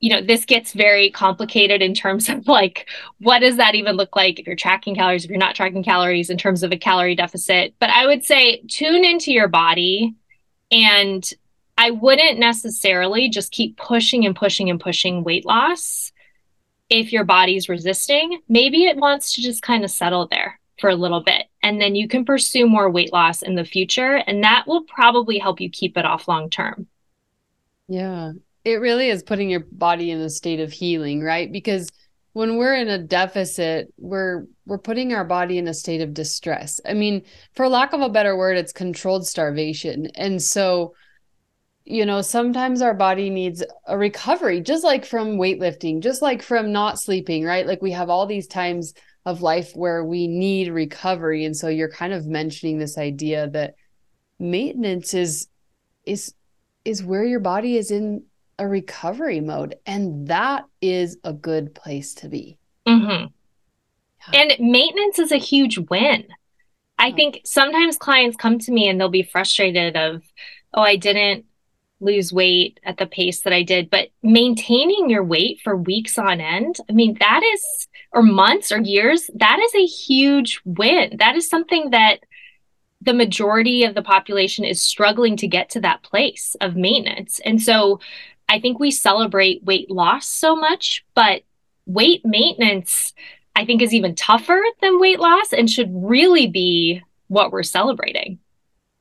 You 0.00 0.10
know, 0.10 0.22
this 0.22 0.46
gets 0.46 0.72
very 0.72 1.10
complicated 1.10 1.82
in 1.82 1.92
terms 1.94 2.28
of 2.28 2.48
like, 2.48 2.88
what 3.18 3.40
does 3.40 3.56
that 3.56 3.74
even 3.74 3.96
look 3.96 4.16
like 4.16 4.38
if 4.38 4.46
you're 4.46 4.56
tracking 4.56 4.94
calories, 4.94 5.24
if 5.24 5.30
you're 5.30 5.38
not 5.38 5.54
tracking 5.54 5.84
calories 5.84 6.30
in 6.30 6.38
terms 6.38 6.62
of 6.62 6.72
a 6.72 6.78
calorie 6.78 7.14
deficit? 7.14 7.74
But 7.78 7.90
I 7.90 8.06
would 8.06 8.24
say 8.24 8.62
tune 8.68 9.04
into 9.04 9.30
your 9.30 9.48
body 9.48 10.14
and 10.70 11.30
I 11.76 11.90
wouldn't 11.90 12.38
necessarily 12.38 13.28
just 13.28 13.52
keep 13.52 13.76
pushing 13.76 14.24
and 14.24 14.34
pushing 14.34 14.70
and 14.70 14.80
pushing 14.80 15.24
weight 15.24 15.44
loss 15.44 16.12
if 16.88 17.12
your 17.12 17.24
body's 17.24 17.68
resisting. 17.68 18.40
Maybe 18.48 18.84
it 18.84 18.96
wants 18.96 19.32
to 19.34 19.42
just 19.42 19.62
kind 19.62 19.84
of 19.84 19.90
settle 19.90 20.26
there 20.28 20.60
for 20.78 20.90
a 20.90 20.94
little 20.94 21.22
bit. 21.22 21.46
And 21.62 21.80
then 21.80 21.94
you 21.94 22.08
can 22.08 22.24
pursue 22.24 22.66
more 22.66 22.90
weight 22.90 23.12
loss 23.12 23.42
in 23.42 23.54
the 23.54 23.64
future. 23.64 24.16
And 24.16 24.44
that 24.44 24.66
will 24.66 24.82
probably 24.84 25.38
help 25.38 25.60
you 25.60 25.70
keep 25.70 25.96
it 25.96 26.04
off 26.04 26.28
long 26.28 26.50
term. 26.50 26.86
Yeah. 27.88 28.32
It 28.64 28.80
really 28.80 29.08
is 29.08 29.22
putting 29.22 29.50
your 29.50 29.64
body 29.72 30.10
in 30.10 30.20
a 30.20 30.30
state 30.30 30.60
of 30.60 30.72
healing, 30.72 31.22
right? 31.22 31.50
Because 31.50 31.88
when 32.32 32.56
we're 32.56 32.74
in 32.74 32.88
a 32.88 32.98
deficit, 32.98 33.92
we're 33.98 34.46
we're 34.66 34.78
putting 34.78 35.12
our 35.12 35.24
body 35.24 35.58
in 35.58 35.66
a 35.66 35.74
state 35.74 36.00
of 36.00 36.14
distress. 36.14 36.80
I 36.86 36.94
mean, 36.94 37.22
for 37.54 37.68
lack 37.68 37.92
of 37.92 38.00
a 38.00 38.08
better 38.08 38.36
word, 38.36 38.56
it's 38.56 38.72
controlled 38.72 39.26
starvation. 39.26 40.06
And 40.14 40.40
so 40.40 40.94
you 41.84 42.06
know, 42.06 42.22
sometimes 42.22 42.82
our 42.82 42.94
body 42.94 43.30
needs 43.30 43.64
a 43.86 43.98
recovery, 43.98 44.60
just 44.60 44.84
like 44.84 45.04
from 45.04 45.38
weightlifting, 45.38 46.00
just 46.00 46.22
like 46.22 46.40
from 46.40 46.70
not 46.70 47.00
sleeping, 47.00 47.44
right? 47.44 47.66
Like 47.66 47.82
we 47.82 47.90
have 47.90 48.08
all 48.08 48.26
these 48.26 48.46
times 48.46 48.94
of 49.26 49.42
life 49.42 49.74
where 49.74 50.04
we 50.04 50.28
need 50.28 50.68
recovery. 50.68 51.44
And 51.44 51.56
so 51.56 51.68
you're 51.68 51.90
kind 51.90 52.12
of 52.12 52.26
mentioning 52.26 52.78
this 52.78 52.96
idea 52.96 53.48
that 53.50 53.74
maintenance 54.38 55.14
is 55.14 55.48
is 56.06 56.32
is 56.84 57.02
where 57.02 57.24
your 57.24 57.40
body 57.40 57.76
is 57.76 57.90
in 57.90 58.22
a 58.60 58.68
recovery 58.68 59.40
mode. 59.40 59.74
And 59.86 60.28
that 60.28 60.66
is 60.80 61.16
a 61.24 61.32
good 61.32 61.74
place 61.74 62.14
to 62.16 62.28
be. 62.28 62.58
Mm-hmm. 62.86 63.26
Yeah. 64.32 64.40
And 64.40 64.70
maintenance 64.70 65.18
is 65.18 65.32
a 65.32 65.38
huge 65.38 65.78
win. 65.78 66.28
I 66.98 67.10
think 67.12 67.40
sometimes 67.44 67.96
clients 67.96 68.36
come 68.36 68.58
to 68.58 68.70
me 68.70 68.86
and 68.86 69.00
they'll 69.00 69.08
be 69.08 69.22
frustrated 69.22 69.96
of, 69.96 70.22
oh, 70.74 70.82
I 70.82 70.96
didn't 70.96 71.46
lose 72.00 72.32
weight 72.32 72.78
at 72.84 72.98
the 72.98 73.06
pace 73.06 73.40
that 73.42 73.54
I 73.54 73.62
did, 73.62 73.88
but 73.88 74.08
maintaining 74.22 75.08
your 75.08 75.24
weight 75.24 75.60
for 75.64 75.76
weeks 75.76 76.18
on 76.18 76.40
end, 76.40 76.76
I 76.88 76.92
mean, 76.92 77.16
that 77.20 77.40
is, 77.54 77.88
or 78.12 78.22
months 78.22 78.70
or 78.70 78.80
years, 78.80 79.30
that 79.34 79.58
is 79.58 79.74
a 79.74 79.86
huge 79.86 80.60
win. 80.66 81.16
That 81.18 81.36
is 81.36 81.48
something 81.48 81.90
that 81.90 82.20
the 83.02 83.14
majority 83.14 83.84
of 83.84 83.94
the 83.94 84.02
population 84.02 84.64
is 84.64 84.82
struggling 84.82 85.36
to 85.38 85.46
get 85.46 85.70
to 85.70 85.80
that 85.80 86.02
place 86.02 86.54
of 86.60 86.76
maintenance. 86.76 87.40
And 87.46 87.60
so 87.60 88.00
I 88.50 88.58
think 88.58 88.80
we 88.80 88.90
celebrate 88.90 89.62
weight 89.62 89.90
loss 89.90 90.26
so 90.26 90.56
much, 90.56 91.04
but 91.14 91.42
weight 91.86 92.22
maintenance, 92.24 93.14
I 93.54 93.64
think, 93.64 93.80
is 93.80 93.94
even 93.94 94.16
tougher 94.16 94.60
than 94.82 94.98
weight 94.98 95.20
loss 95.20 95.52
and 95.52 95.70
should 95.70 95.90
really 95.94 96.48
be 96.48 97.00
what 97.28 97.52
we're 97.52 97.62
celebrating. 97.62 98.40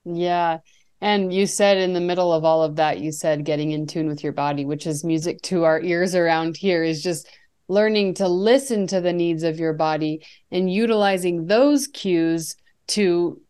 Yeah. 0.06 0.60
And 1.02 1.34
you 1.34 1.48
said 1.48 1.78
in 1.78 1.94
the 1.94 2.00
middle 2.00 2.32
of 2.32 2.46
all 2.46 2.62
of 2.62 2.76
that, 2.76 3.00
you 3.00 3.12
said 3.12 3.44
getting 3.44 3.72
in 3.72 3.88
tune 3.88 4.08
with 4.08 4.24
your 4.24 4.34
body, 4.34 4.66
which 4.66 4.86
is 4.86 5.04
music 5.04 5.42
to 5.44 5.64
our 5.64 5.82
ears 5.82 6.14
around 6.14 6.56
here, 6.56 6.84
is 6.84 7.02
just 7.02 7.28
learning 7.68 8.16
to 8.16 8.28
listen 8.28 8.86
to 8.88 9.02
the 9.02 9.14
needs 9.14 9.42
of 9.42 9.60
your 9.60 9.74
body 9.74 10.24
and 10.52 10.72
utilizing 10.72 11.48
those 11.48 11.88
cues 11.88 12.56
to 12.88 13.42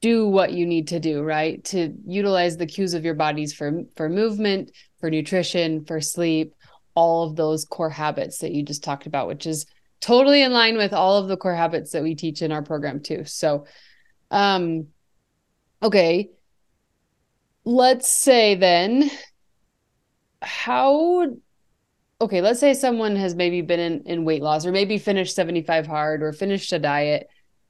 do 0.00 0.28
what 0.28 0.52
you 0.52 0.66
need 0.66 0.88
to 0.88 1.00
do 1.00 1.22
right? 1.22 1.62
To 1.64 1.94
utilize 2.06 2.56
the 2.56 2.66
cues 2.66 2.94
of 2.94 3.04
your 3.04 3.14
bodies 3.14 3.52
for 3.52 3.82
for 3.96 4.08
movement 4.08 4.70
for 5.00 5.10
nutrition 5.10 5.84
for 5.84 6.00
sleep 6.00 6.54
all 6.94 7.28
of 7.28 7.36
those 7.36 7.64
core 7.64 7.90
habits 7.90 8.38
that 8.38 8.52
you 8.52 8.62
just 8.62 8.82
talked 8.82 9.06
about 9.06 9.28
which 9.28 9.46
is 9.46 9.66
totally 10.00 10.42
in 10.42 10.52
line 10.52 10.76
with 10.76 10.92
all 10.92 11.16
of 11.16 11.28
the 11.28 11.36
core 11.36 11.54
habits 11.54 11.92
that 11.92 12.02
we 12.02 12.14
teach 12.14 12.42
in 12.42 12.52
our 12.52 12.62
program 12.62 13.00
too. 13.00 13.24
So 13.24 13.66
um 14.30 14.88
okay. 15.82 16.30
Let's 17.64 18.08
say 18.08 18.54
then 18.54 19.10
how 20.40 21.26
okay 22.20 22.40
let's 22.40 22.60
say 22.60 22.74
someone 22.74 23.16
has 23.16 23.34
maybe 23.34 23.60
been 23.60 23.80
in, 23.80 24.02
in 24.04 24.24
weight 24.24 24.42
loss 24.42 24.64
or 24.64 24.72
maybe 24.72 24.98
finished 24.98 25.34
75 25.34 25.86
hard 25.86 26.22
or 26.22 26.32
finished 26.32 26.72
a 26.72 26.78
diet 26.78 27.28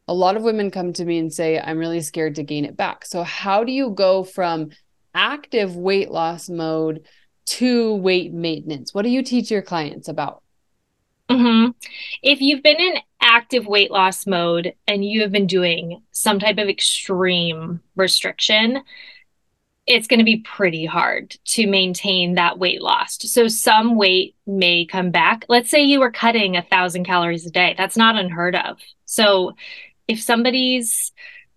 a 0.08 0.14
lot 0.14 0.36
of 0.36 0.42
women 0.42 0.70
come 0.70 0.92
to 0.92 1.04
me 1.04 1.18
and 1.18 1.32
say 1.32 1.60
i'm 1.60 1.78
really 1.78 2.00
scared 2.00 2.34
to 2.34 2.42
gain 2.42 2.64
it 2.64 2.76
back 2.76 3.04
so 3.04 3.22
how 3.22 3.62
do 3.62 3.72
you 3.72 3.90
go 3.90 4.24
from 4.24 4.70
active 5.14 5.76
weight 5.76 6.10
loss 6.10 6.48
mode 6.48 7.04
to 7.44 7.94
weight 7.96 8.32
maintenance 8.32 8.92
what 8.92 9.02
do 9.02 9.10
you 9.10 9.22
teach 9.22 9.50
your 9.50 9.62
clients 9.62 10.08
about 10.08 10.42
mm-hmm. 11.28 11.70
if 12.22 12.40
you've 12.40 12.62
been 12.62 12.80
in 12.80 12.94
active 13.20 13.66
weight 13.66 13.90
loss 13.90 14.26
mode 14.26 14.74
and 14.86 15.04
you 15.04 15.20
have 15.22 15.32
been 15.32 15.46
doing 15.46 16.02
some 16.12 16.38
type 16.38 16.58
of 16.58 16.68
extreme 16.68 17.80
restriction 17.96 18.82
it's 19.88 20.06
going 20.06 20.18
to 20.18 20.24
be 20.24 20.36
pretty 20.36 20.84
hard 20.84 21.30
to 21.46 21.66
maintain 21.66 22.34
that 22.34 22.58
weight 22.58 22.82
loss. 22.82 23.16
So 23.22 23.48
some 23.48 23.96
weight 23.96 24.36
may 24.46 24.84
come 24.84 25.10
back. 25.10 25.46
Let's 25.48 25.70
say 25.70 25.82
you 25.82 26.00
were 26.00 26.12
cutting 26.12 26.56
a 26.56 26.62
thousand 26.62 27.04
calories 27.04 27.46
a 27.46 27.50
day. 27.50 27.74
That's 27.76 27.96
not 27.96 28.14
unheard 28.14 28.54
of. 28.54 28.78
So 29.06 29.54
if 30.08 30.20
somebody's 30.20 31.12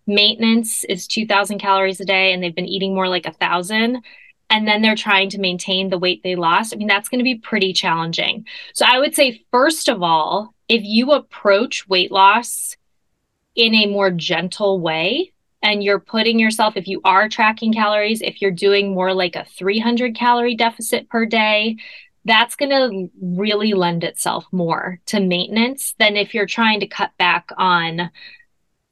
maintenance 0.05 0.83
is 0.83 1.07
2000 1.07 1.59
calories 1.59 1.99
a 1.99 2.05
day 2.05 2.33
and 2.33 2.43
they've 2.43 2.55
been 2.55 2.67
eating 2.67 2.93
more 2.93 3.07
like 3.07 3.25
a 3.25 3.33
thousand, 3.33 4.03
and 4.49 4.67
then 4.67 4.81
they're 4.81 4.95
trying 4.95 5.29
to 5.29 5.39
maintain 5.39 5.89
the 5.89 5.97
weight 5.97 6.21
they 6.23 6.35
lost, 6.35 6.73
I 6.73 6.77
mean, 6.77 6.87
that's 6.87 7.07
going 7.07 7.19
to 7.19 7.23
be 7.23 7.35
pretty 7.35 7.71
challenging. 7.71 8.45
So 8.73 8.85
I 8.85 8.99
would 8.99 9.15
say, 9.15 9.45
first 9.49 9.87
of 9.87 10.03
all, 10.03 10.53
if 10.67 10.83
you 10.83 11.13
approach 11.13 11.87
weight 11.87 12.11
loss 12.11 12.75
in 13.55 13.73
a 13.73 13.87
more 13.87 14.11
gentle 14.11 14.79
way, 14.79 15.31
and 15.63 15.83
you're 15.83 15.99
putting 15.99 16.39
yourself, 16.39 16.75
if 16.75 16.87
you 16.87 17.01
are 17.03 17.29
tracking 17.29 17.73
calories, 17.73 18.21
if 18.21 18.41
you're 18.41 18.51
doing 18.51 18.93
more 18.93 19.13
like 19.13 19.35
a 19.35 19.45
300 19.45 20.15
calorie 20.15 20.55
deficit 20.55 21.07
per 21.07 21.25
day, 21.25 21.77
that's 22.25 22.55
going 22.55 22.69
to 22.69 23.11
really 23.21 23.73
lend 23.73 24.03
itself 24.03 24.45
more 24.51 24.99
to 25.07 25.19
maintenance 25.19 25.95
than 25.99 26.15
if 26.15 26.33
you're 26.33 26.45
trying 26.45 26.79
to 26.79 26.87
cut 26.87 27.11
back 27.17 27.49
on 27.57 28.11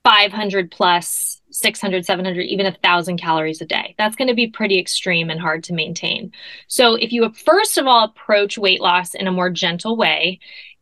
500 0.04 0.72
plus 0.72 1.42
600 1.52 2.06
700 2.06 2.42
even 2.42 2.66
a 2.66 2.72
thousand 2.84 3.18
calories 3.18 3.60
a 3.60 3.66
day 3.66 3.96
that's 3.98 4.16
going 4.16 4.28
to 4.28 4.34
be 4.34 4.48
pretty 4.48 4.80
extreme 4.80 5.30
and 5.30 5.40
hard 5.40 5.64
to 5.64 5.74
maintain 5.74 6.32
so 6.68 6.96
if 6.96 7.12
you 7.12 7.30
first 7.34 7.78
of 7.78 7.88
all 7.88 8.06
approach 8.06 8.58
weight 8.58 8.82
loss 8.82 9.14
in 9.14 9.28
a 9.28 9.32
more 9.32 9.50
gentle 9.50 9.98
way 9.98 10.40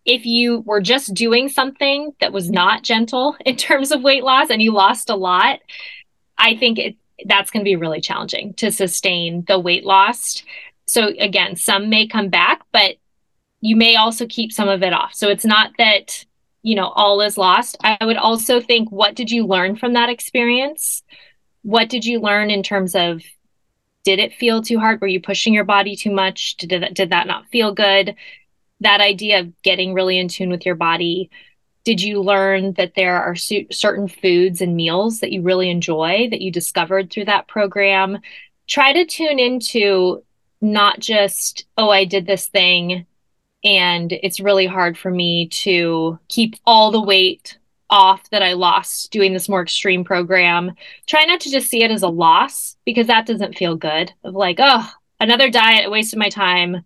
if 0.08 0.26
you 0.26 0.62
were 0.62 0.80
just 0.80 1.14
doing 1.14 1.50
something 1.50 2.16
that 2.22 2.32
was 2.32 2.50
not 2.50 2.82
gentle 2.82 3.36
in 3.46 3.56
terms 3.56 3.92
of 3.92 4.02
weight 4.02 4.24
loss 4.24 4.50
and 4.50 4.62
you 4.62 4.74
lost 4.74 5.12
a 5.12 5.16
lot, 5.16 5.60
I 6.38 6.56
think 6.56 6.80
it, 6.80 6.96
that's 7.26 7.52
going 7.52 7.64
to 7.64 7.70
be 7.70 7.76
really 7.76 8.02
challenging 8.02 8.54
to 8.56 8.72
sustain 8.72 9.44
the 9.48 9.60
weight 9.60 9.86
loss. 9.86 10.42
So 10.88 11.12
again, 11.20 11.58
some 11.58 11.90
may 11.90 12.08
come 12.08 12.30
back, 12.30 12.62
but 12.72 12.96
you 13.60 13.76
may 13.76 13.98
also 13.98 14.26
keep 14.28 14.54
some 14.54 14.70
of 14.70 14.82
it 14.82 14.94
off. 14.94 15.14
So 15.14 15.28
it's 15.30 15.46
not 15.46 15.72
that, 15.78 16.26
you 16.68 16.76
know, 16.76 16.90
all 16.90 17.22
is 17.22 17.38
lost. 17.38 17.78
I 17.84 17.98
would 18.04 18.18
also 18.18 18.60
think 18.60 18.92
what 18.92 19.16
did 19.16 19.32
you 19.32 19.46
learn 19.46 19.76
from 19.76 19.94
that 19.94 20.10
experience? 20.10 21.04
What 21.64 21.90
did 21.90 22.06
you 22.06 22.20
learn 22.20 22.50
in 22.50 22.64
terms 22.64 22.96
of 22.96 23.22
did 24.04 24.20
it 24.20 24.34
feel 24.34 24.62
too 24.62 24.80
hard? 24.80 25.02
Were 25.02 25.08
you 25.08 25.22
pushing 25.22 25.54
your 25.54 25.64
body 25.64 25.96
too 25.96 26.12
much? 26.12 26.56
Did 26.58 26.82
that, 26.82 26.94
did 26.94 27.10
that 27.10 27.28
not 27.28 27.48
feel 27.48 27.74
good? 27.74 28.16
that 28.82 29.02
idea 29.02 29.40
of 29.40 29.62
getting 29.62 29.94
really 29.94 30.18
in 30.18 30.28
tune 30.28 30.50
with 30.50 30.66
your 30.66 30.76
body 30.76 31.30
did 31.84 32.02
you 32.02 32.22
learn 32.22 32.74
that 32.74 32.96
there 32.96 33.22
are 33.24 33.36
su- 33.36 33.66
certain 33.72 34.10
foods 34.10 34.62
and 34.62 34.76
meals 34.76 35.22
that 35.22 35.32
you 35.32 35.42
really 35.42 35.70
enjoy 35.70 36.28
that 36.30 36.42
you 36.42 36.52
discovered 36.52 37.10
through 37.10 37.26
that 37.26 37.48
program 37.48 38.20
try 38.68 38.94
to 38.94 39.06
tune 39.06 39.40
into 39.40 40.24
not 40.62 41.00
just 41.00 41.66
oh 41.78 41.90
i 41.90 42.06
did 42.06 42.26
this 42.26 42.48
thing 42.48 43.06
and 43.64 44.12
it's 44.12 44.40
really 44.40 44.66
hard 44.66 44.98
for 44.98 45.12
me 45.12 45.48
to 45.50 46.20
keep 46.28 46.56
all 46.66 46.92
the 46.92 47.02
weight 47.02 47.58
off 47.90 48.30
that 48.32 48.44
i 48.44 48.54
lost 48.54 49.12
doing 49.12 49.32
this 49.34 49.48
more 49.48 49.62
extreme 49.62 50.04
program. 50.04 50.74
Try 51.06 51.24
not 51.24 51.40
to 51.42 51.52
just 51.52 51.70
see 51.70 51.84
it 51.84 51.92
as 51.92 52.04
a 52.04 52.10
loss 52.10 52.76
because 52.86 53.08
that 53.08 53.26
doesn't 53.26 53.58
feel 53.58 53.76
good 53.76 54.12
of 54.24 54.34
like 54.36 54.58
oh 54.60 54.90
another 55.20 55.50
diet 55.50 55.86
i 55.86 55.90
wasted 55.90 56.20
my 56.20 56.30
time. 56.30 56.84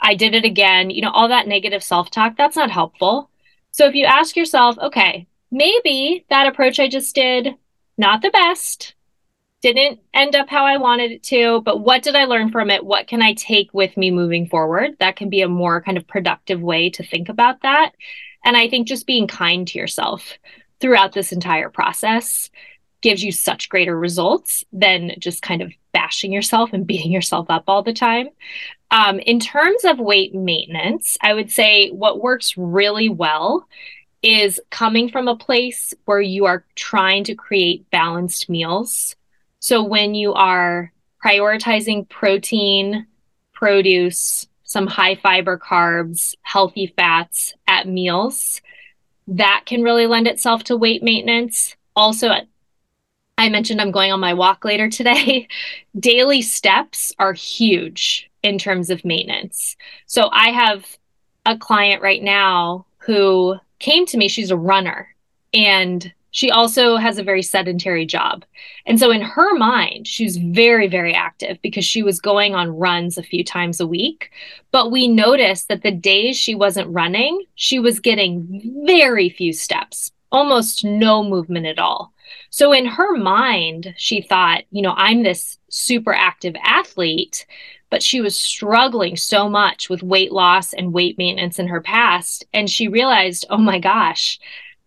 I 0.00 0.14
did 0.14 0.34
it 0.34 0.44
again, 0.44 0.88
you 0.90 1.02
know, 1.02 1.10
all 1.10 1.28
that 1.28 1.46
negative 1.46 1.82
self 1.82 2.10
talk, 2.10 2.36
that's 2.36 2.56
not 2.56 2.70
helpful. 2.70 3.30
So 3.70 3.86
if 3.86 3.94
you 3.94 4.06
ask 4.06 4.34
yourself, 4.34 4.78
okay, 4.78 5.26
maybe 5.50 6.24
that 6.30 6.46
approach 6.46 6.80
I 6.80 6.88
just 6.88 7.14
did, 7.14 7.54
not 7.98 8.22
the 8.22 8.30
best, 8.30 8.94
didn't 9.62 10.00
end 10.14 10.34
up 10.34 10.48
how 10.48 10.64
I 10.64 10.78
wanted 10.78 11.12
it 11.12 11.22
to, 11.24 11.60
but 11.62 11.80
what 11.80 12.02
did 12.02 12.16
I 12.16 12.24
learn 12.24 12.50
from 12.50 12.70
it? 12.70 12.84
What 12.84 13.06
can 13.06 13.20
I 13.20 13.34
take 13.34 13.72
with 13.74 13.96
me 13.96 14.10
moving 14.10 14.46
forward? 14.46 14.96
That 15.00 15.16
can 15.16 15.28
be 15.28 15.42
a 15.42 15.48
more 15.48 15.82
kind 15.82 15.98
of 15.98 16.06
productive 16.06 16.60
way 16.60 16.90
to 16.90 17.02
think 17.02 17.28
about 17.28 17.62
that. 17.62 17.92
And 18.44 18.56
I 18.56 18.68
think 18.68 18.88
just 18.88 19.06
being 19.06 19.26
kind 19.26 19.66
to 19.68 19.78
yourself 19.78 20.38
throughout 20.80 21.12
this 21.12 21.32
entire 21.32 21.68
process 21.68 22.50
gives 23.02 23.22
you 23.22 23.32
such 23.32 23.68
greater 23.68 23.98
results 23.98 24.64
than 24.72 25.12
just 25.18 25.42
kind 25.42 25.62
of 25.62 25.72
bashing 25.92 26.32
yourself 26.32 26.70
and 26.72 26.86
beating 26.86 27.12
yourself 27.12 27.46
up 27.50 27.64
all 27.66 27.82
the 27.82 27.92
time. 27.92 28.28
Um, 28.90 29.20
in 29.20 29.38
terms 29.40 29.84
of 29.84 29.98
weight 29.98 30.34
maintenance, 30.34 31.16
I 31.20 31.34
would 31.34 31.50
say 31.50 31.90
what 31.90 32.22
works 32.22 32.56
really 32.56 33.08
well 33.08 33.68
is 34.22 34.60
coming 34.70 35.08
from 35.08 35.28
a 35.28 35.36
place 35.36 35.94
where 36.04 36.20
you 36.20 36.46
are 36.46 36.64
trying 36.74 37.24
to 37.24 37.34
create 37.34 37.90
balanced 37.90 38.48
meals. 38.48 39.16
So 39.60 39.82
when 39.82 40.14
you 40.14 40.32
are 40.32 40.92
prioritizing 41.24 42.08
protein, 42.08 43.06
produce, 43.52 44.48
some 44.64 44.86
high 44.86 45.16
fiber 45.16 45.58
carbs, 45.58 46.34
healthy 46.42 46.92
fats 46.96 47.54
at 47.66 47.88
meals, 47.88 48.60
that 49.28 49.62
can 49.66 49.82
really 49.82 50.06
lend 50.06 50.26
itself 50.26 50.64
to 50.64 50.76
weight 50.76 51.02
maintenance. 51.02 51.76
Also, 51.94 52.30
I 53.36 53.48
mentioned 53.48 53.80
I'm 53.80 53.90
going 53.90 54.12
on 54.12 54.20
my 54.20 54.34
walk 54.34 54.64
later 54.64 54.88
today. 54.88 55.48
Daily 55.98 56.40
steps 56.40 57.12
are 57.18 57.32
huge 57.32 58.30
in 58.42 58.58
terms 58.58 58.90
of 58.90 59.04
maintenance. 59.04 59.76
So 60.06 60.30
I 60.32 60.50
have 60.50 60.86
a 61.46 61.56
client 61.56 62.02
right 62.02 62.22
now 62.22 62.86
who 62.98 63.56
came 63.78 64.06
to 64.06 64.16
me, 64.16 64.28
she's 64.28 64.50
a 64.50 64.56
runner 64.56 65.14
and 65.52 66.12
she 66.30 66.50
also 66.50 66.96
has 66.96 67.18
a 67.18 67.24
very 67.24 67.42
sedentary 67.42 68.06
job. 68.06 68.44
And 68.86 68.98
so 68.98 69.10
in 69.10 69.20
her 69.20 69.56
mind, 69.56 70.06
she's 70.06 70.36
very, 70.36 70.86
very 70.86 71.14
active 71.14 71.58
because 71.62 71.84
she 71.84 72.02
was 72.02 72.20
going 72.20 72.54
on 72.54 72.76
runs 72.76 73.18
a 73.18 73.22
few 73.22 73.44
times 73.44 73.80
a 73.80 73.86
week. 73.86 74.30
But 74.70 74.92
we 74.92 75.08
noticed 75.08 75.68
that 75.68 75.82
the 75.82 75.90
days 75.90 76.36
she 76.36 76.54
wasn't 76.54 76.90
running, 76.90 77.44
she 77.56 77.78
was 77.78 78.00
getting 78.00 78.84
very 78.86 79.28
few 79.28 79.52
steps, 79.52 80.12
almost 80.30 80.84
no 80.84 81.22
movement 81.24 81.66
at 81.66 81.78
all. 81.78 82.12
So 82.50 82.72
in 82.72 82.86
her 82.86 83.16
mind, 83.16 83.94
she 83.96 84.20
thought, 84.20 84.62
you 84.70 84.82
know, 84.82 84.94
I'm 84.96 85.22
this 85.22 85.58
super 85.68 86.12
active 86.12 86.54
athlete, 86.62 87.44
but 87.90 88.02
she 88.04 88.20
was 88.20 88.38
struggling 88.38 89.16
so 89.16 89.48
much 89.48 89.90
with 89.90 90.02
weight 90.02 90.30
loss 90.30 90.72
and 90.72 90.92
weight 90.92 91.18
maintenance 91.18 91.58
in 91.58 91.66
her 91.66 91.80
past. 91.80 92.44
And 92.54 92.70
she 92.70 92.86
realized, 92.86 93.46
oh 93.50 93.58
my 93.58 93.80
gosh, 93.80 94.38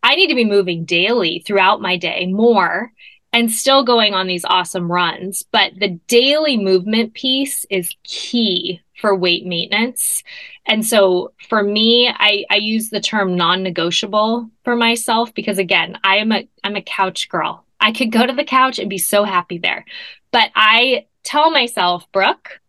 I 0.04 0.16
need 0.16 0.28
to 0.28 0.36
be 0.36 0.46
moving 0.46 0.86
daily 0.86 1.42
throughout 1.46 1.82
my 1.82 1.98
day 1.98 2.28
more 2.28 2.92
and 3.32 3.52
still 3.52 3.84
going 3.84 4.14
on 4.14 4.28
these 4.28 4.46
awesome 4.46 4.92
runs. 4.92 5.44
But 5.52 5.74
the 5.80 6.00
daily 6.08 6.56
movement 6.56 7.14
piece 7.16 7.66
is 7.70 7.96
key 8.04 8.82
for 9.02 9.16
weight 9.16 9.46
maintenance. 9.46 10.24
And 10.68 10.86
so 10.86 11.34
for 11.50 11.64
me, 11.64 12.10
I, 12.10 12.46
I 12.50 12.58
use 12.58 12.90
the 12.90 13.02
term 13.02 13.36
non-negotiable 13.36 14.50
for 14.64 14.76
myself 14.76 15.34
because 15.34 15.58
again, 15.58 15.98
I 16.04 16.18
am 16.18 16.32
a 16.32 16.48
I'm 16.64 16.76
a 16.76 16.82
couch 16.82 17.28
girl. 17.28 17.66
I 17.80 17.92
could 17.92 18.12
go 18.12 18.26
to 18.26 18.34
the 18.34 18.46
couch 18.46 18.80
and 18.80 18.90
be 18.90 19.00
so 19.00 19.24
happy 19.24 19.58
there. 19.58 19.84
But 20.32 20.52
I 20.56 21.08
tell 21.24 21.50
myself, 21.50 22.10
Brooke, 22.12 22.62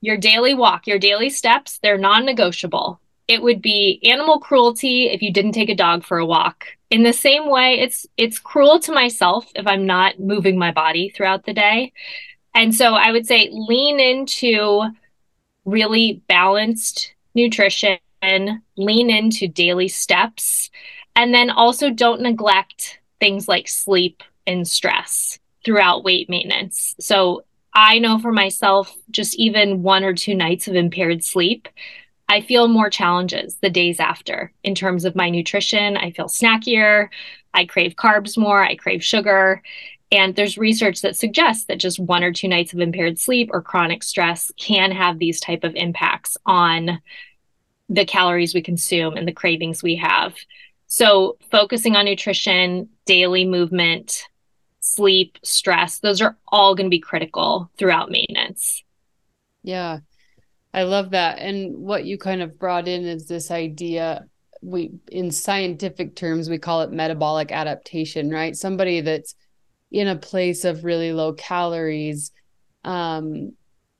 your 0.00 0.16
daily 0.16 0.54
walk, 0.54 0.86
your 0.86 0.98
daily 0.98 1.30
steps, 1.30 1.78
they're 1.82 1.98
non 1.98 2.24
negotiable. 2.24 3.00
It 3.26 3.42
would 3.42 3.62
be 3.62 4.00
animal 4.04 4.38
cruelty 4.38 5.08
if 5.08 5.22
you 5.22 5.32
didn't 5.32 5.52
take 5.52 5.70
a 5.70 5.74
dog 5.74 6.04
for 6.04 6.18
a 6.18 6.26
walk. 6.26 6.66
In 6.90 7.04
the 7.04 7.12
same 7.12 7.48
way, 7.48 7.78
it's 7.80 8.06
it's 8.16 8.38
cruel 8.38 8.80
to 8.80 8.92
myself 8.92 9.46
if 9.54 9.66
I'm 9.66 9.86
not 9.86 10.18
moving 10.18 10.58
my 10.58 10.72
body 10.72 11.10
throughout 11.10 11.44
the 11.44 11.54
day. 11.54 11.92
And 12.54 12.74
so 12.74 12.94
I 12.94 13.12
would 13.12 13.26
say 13.26 13.48
lean 13.52 14.00
into 14.00 14.82
really 15.64 16.22
balanced 16.26 17.14
nutrition 17.34 17.98
lean 18.76 19.10
into 19.10 19.48
daily 19.48 19.88
steps, 19.88 20.70
and 21.16 21.32
then 21.34 21.50
also 21.50 21.90
don't 21.90 22.20
neglect 22.20 22.98
things 23.18 23.48
like 23.48 23.68
sleep 23.68 24.22
and 24.46 24.66
stress 24.66 25.38
throughout 25.64 26.04
weight 26.04 26.28
maintenance. 26.28 26.94
So 27.00 27.44
I 27.74 27.98
know 27.98 28.18
for 28.18 28.32
myself, 28.32 28.94
just 29.10 29.36
even 29.36 29.82
one 29.82 30.04
or 30.04 30.14
two 30.14 30.34
nights 30.34 30.68
of 30.68 30.74
impaired 30.74 31.24
sleep, 31.24 31.68
I 32.30 32.40
feel 32.40 32.68
more 32.68 32.88
challenges 32.88 33.56
the 33.56 33.68
days 33.68 33.98
after 33.98 34.52
in 34.62 34.76
terms 34.76 35.04
of 35.04 35.16
my 35.16 35.30
nutrition. 35.30 35.96
I 35.96 36.12
feel 36.12 36.26
snackier. 36.26 37.08
I 37.52 37.64
crave 37.64 37.96
carbs 37.96 38.38
more. 38.38 38.62
I 38.62 38.76
crave 38.76 39.02
sugar. 39.02 39.60
And 40.12 40.36
there's 40.36 40.56
research 40.56 41.02
that 41.02 41.16
suggests 41.16 41.64
that 41.64 41.78
just 41.78 41.98
one 41.98 42.22
or 42.22 42.32
two 42.32 42.46
nights 42.46 42.72
of 42.72 42.78
impaired 42.78 43.18
sleep 43.18 43.50
or 43.52 43.60
chronic 43.60 44.04
stress 44.04 44.52
can 44.56 44.92
have 44.92 45.18
these 45.18 45.40
type 45.40 45.64
of 45.64 45.74
impacts 45.74 46.36
on 46.46 47.02
the 47.88 48.04
calories 48.04 48.54
we 48.54 48.62
consume 48.62 49.16
and 49.16 49.26
the 49.26 49.32
cravings 49.32 49.82
we 49.82 49.96
have. 49.96 50.36
So 50.86 51.36
focusing 51.50 51.96
on 51.96 52.04
nutrition, 52.04 52.90
daily 53.06 53.44
movement, 53.44 54.28
sleep, 54.78 55.36
stress, 55.42 55.98
those 55.98 56.20
are 56.20 56.36
all 56.46 56.76
going 56.76 56.86
to 56.86 56.90
be 56.90 57.00
critical 57.00 57.72
throughout 57.76 58.08
maintenance. 58.08 58.84
Yeah. 59.64 59.98
I 60.72 60.84
love 60.84 61.10
that. 61.10 61.38
And 61.38 61.76
what 61.76 62.04
you 62.04 62.18
kind 62.18 62.42
of 62.42 62.58
brought 62.58 62.86
in 62.86 63.04
is 63.04 63.26
this 63.26 63.50
idea 63.50 64.24
we 64.62 64.90
in 65.10 65.30
scientific 65.30 66.14
terms 66.14 66.50
we 66.50 66.58
call 66.58 66.82
it 66.82 66.92
metabolic 66.92 67.50
adaptation, 67.50 68.30
right? 68.30 68.54
Somebody 68.54 69.00
that's 69.00 69.34
in 69.90 70.06
a 70.06 70.16
place 70.16 70.64
of 70.64 70.84
really 70.84 71.12
low 71.12 71.32
calories 71.32 72.30
um 72.84 73.52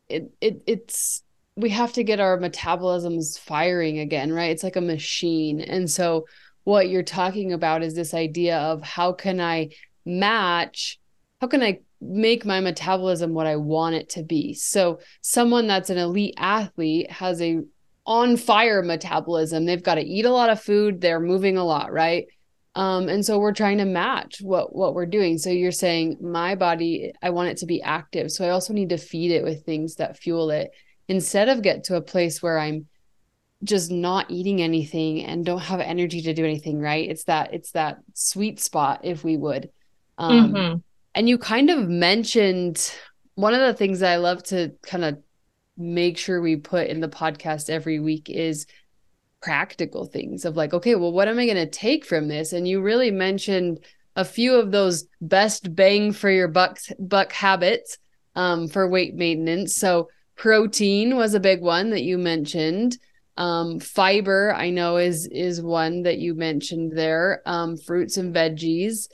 it, 0.08 0.30
it 0.40 0.62
it's 0.66 1.22
we 1.56 1.70
have 1.70 1.92
to 1.92 2.04
get 2.04 2.20
our 2.20 2.38
metabolisms 2.38 3.38
firing 3.38 3.98
again, 3.98 4.32
right? 4.32 4.50
It's 4.50 4.62
like 4.62 4.76
a 4.76 4.80
machine. 4.80 5.60
And 5.60 5.90
so 5.90 6.26
what 6.64 6.88
you're 6.88 7.02
talking 7.02 7.52
about 7.52 7.82
is 7.82 7.94
this 7.94 8.14
idea 8.14 8.58
of 8.58 8.82
how 8.82 9.12
can 9.12 9.40
I 9.40 9.70
match 10.06 10.98
how 11.40 11.46
can 11.46 11.62
I 11.62 11.80
make 12.00 12.44
my 12.44 12.60
metabolism 12.60 13.34
what 13.34 13.46
I 13.46 13.56
want 13.56 13.94
it 13.94 14.08
to 14.10 14.22
be? 14.22 14.54
So 14.54 15.00
someone 15.20 15.66
that's 15.66 15.90
an 15.90 15.98
elite 15.98 16.34
athlete 16.36 17.10
has 17.10 17.40
a 17.42 17.60
on 18.06 18.36
fire 18.36 18.82
metabolism. 18.82 19.64
They've 19.64 19.82
got 19.82 19.96
to 19.96 20.02
eat 20.02 20.24
a 20.24 20.30
lot 20.30 20.50
of 20.50 20.60
food, 20.60 21.00
they're 21.00 21.20
moving 21.20 21.56
a 21.56 21.64
lot, 21.64 21.92
right? 21.92 22.26
Um, 22.74 23.08
and 23.08 23.24
so 23.24 23.38
we're 23.38 23.52
trying 23.52 23.78
to 23.78 23.84
match 23.84 24.40
what 24.40 24.74
what 24.74 24.94
we're 24.94 25.06
doing. 25.06 25.38
So 25.38 25.50
you're 25.50 25.72
saying 25.72 26.18
my 26.20 26.54
body, 26.54 27.12
I 27.20 27.30
want 27.30 27.50
it 27.50 27.58
to 27.58 27.66
be 27.66 27.82
active. 27.82 28.30
So 28.30 28.46
I 28.46 28.50
also 28.50 28.72
need 28.72 28.90
to 28.90 28.96
feed 28.96 29.32
it 29.32 29.42
with 29.42 29.64
things 29.64 29.96
that 29.96 30.18
fuel 30.18 30.50
it 30.50 30.70
instead 31.08 31.48
of 31.48 31.62
get 31.62 31.84
to 31.84 31.96
a 31.96 32.00
place 32.00 32.40
where 32.40 32.58
I'm 32.58 32.86
just 33.62 33.90
not 33.90 34.30
eating 34.30 34.62
anything 34.62 35.24
and 35.24 35.44
don't 35.44 35.58
have 35.58 35.80
energy 35.80 36.22
to 36.22 36.32
do 36.32 36.44
anything, 36.44 36.80
right? 36.80 37.08
It's 37.08 37.24
that 37.24 37.52
it's 37.52 37.72
that 37.72 37.98
sweet 38.14 38.60
spot, 38.60 39.00
if 39.02 39.24
we 39.24 39.36
would. 39.36 39.70
Um, 40.16 40.52
mm-hmm. 40.52 40.78
And 41.14 41.28
you 41.28 41.38
kind 41.38 41.70
of 41.70 41.88
mentioned 41.88 42.92
one 43.34 43.54
of 43.54 43.60
the 43.60 43.74
things 43.74 44.00
that 44.00 44.12
I 44.12 44.16
love 44.16 44.42
to 44.44 44.72
kind 44.82 45.04
of 45.04 45.18
make 45.76 46.18
sure 46.18 46.40
we 46.40 46.56
put 46.56 46.88
in 46.88 47.00
the 47.00 47.08
podcast 47.08 47.70
every 47.70 47.98
week 47.98 48.28
is 48.28 48.66
practical 49.42 50.04
things 50.04 50.44
of 50.44 50.56
like, 50.56 50.74
okay, 50.74 50.94
well, 50.94 51.12
what 51.12 51.28
am 51.28 51.38
I 51.38 51.46
going 51.46 51.56
to 51.56 51.66
take 51.66 52.04
from 52.04 52.28
this? 52.28 52.52
And 52.52 52.68
you 52.68 52.82
really 52.82 53.10
mentioned 53.10 53.80
a 54.16 54.24
few 54.24 54.56
of 54.56 54.70
those 54.70 55.04
best 55.20 55.74
bang 55.74 56.12
for 56.12 56.30
your 56.30 56.48
buck 56.48 56.78
buck 56.98 57.32
habits 57.32 57.98
um, 58.34 58.68
for 58.68 58.88
weight 58.88 59.14
maintenance. 59.14 59.76
So 59.76 60.08
protein 60.36 61.16
was 61.16 61.34
a 61.34 61.40
big 61.40 61.60
one 61.60 61.90
that 61.90 62.02
you 62.02 62.18
mentioned. 62.18 62.98
Um, 63.36 63.80
fiber, 63.80 64.54
I 64.54 64.70
know, 64.70 64.98
is 64.98 65.26
is 65.26 65.62
one 65.62 66.02
that 66.02 66.18
you 66.18 66.34
mentioned 66.34 66.92
there. 66.96 67.42
Um, 67.46 67.78
fruits 67.78 68.18
and 68.18 68.34
veggies 68.34 69.08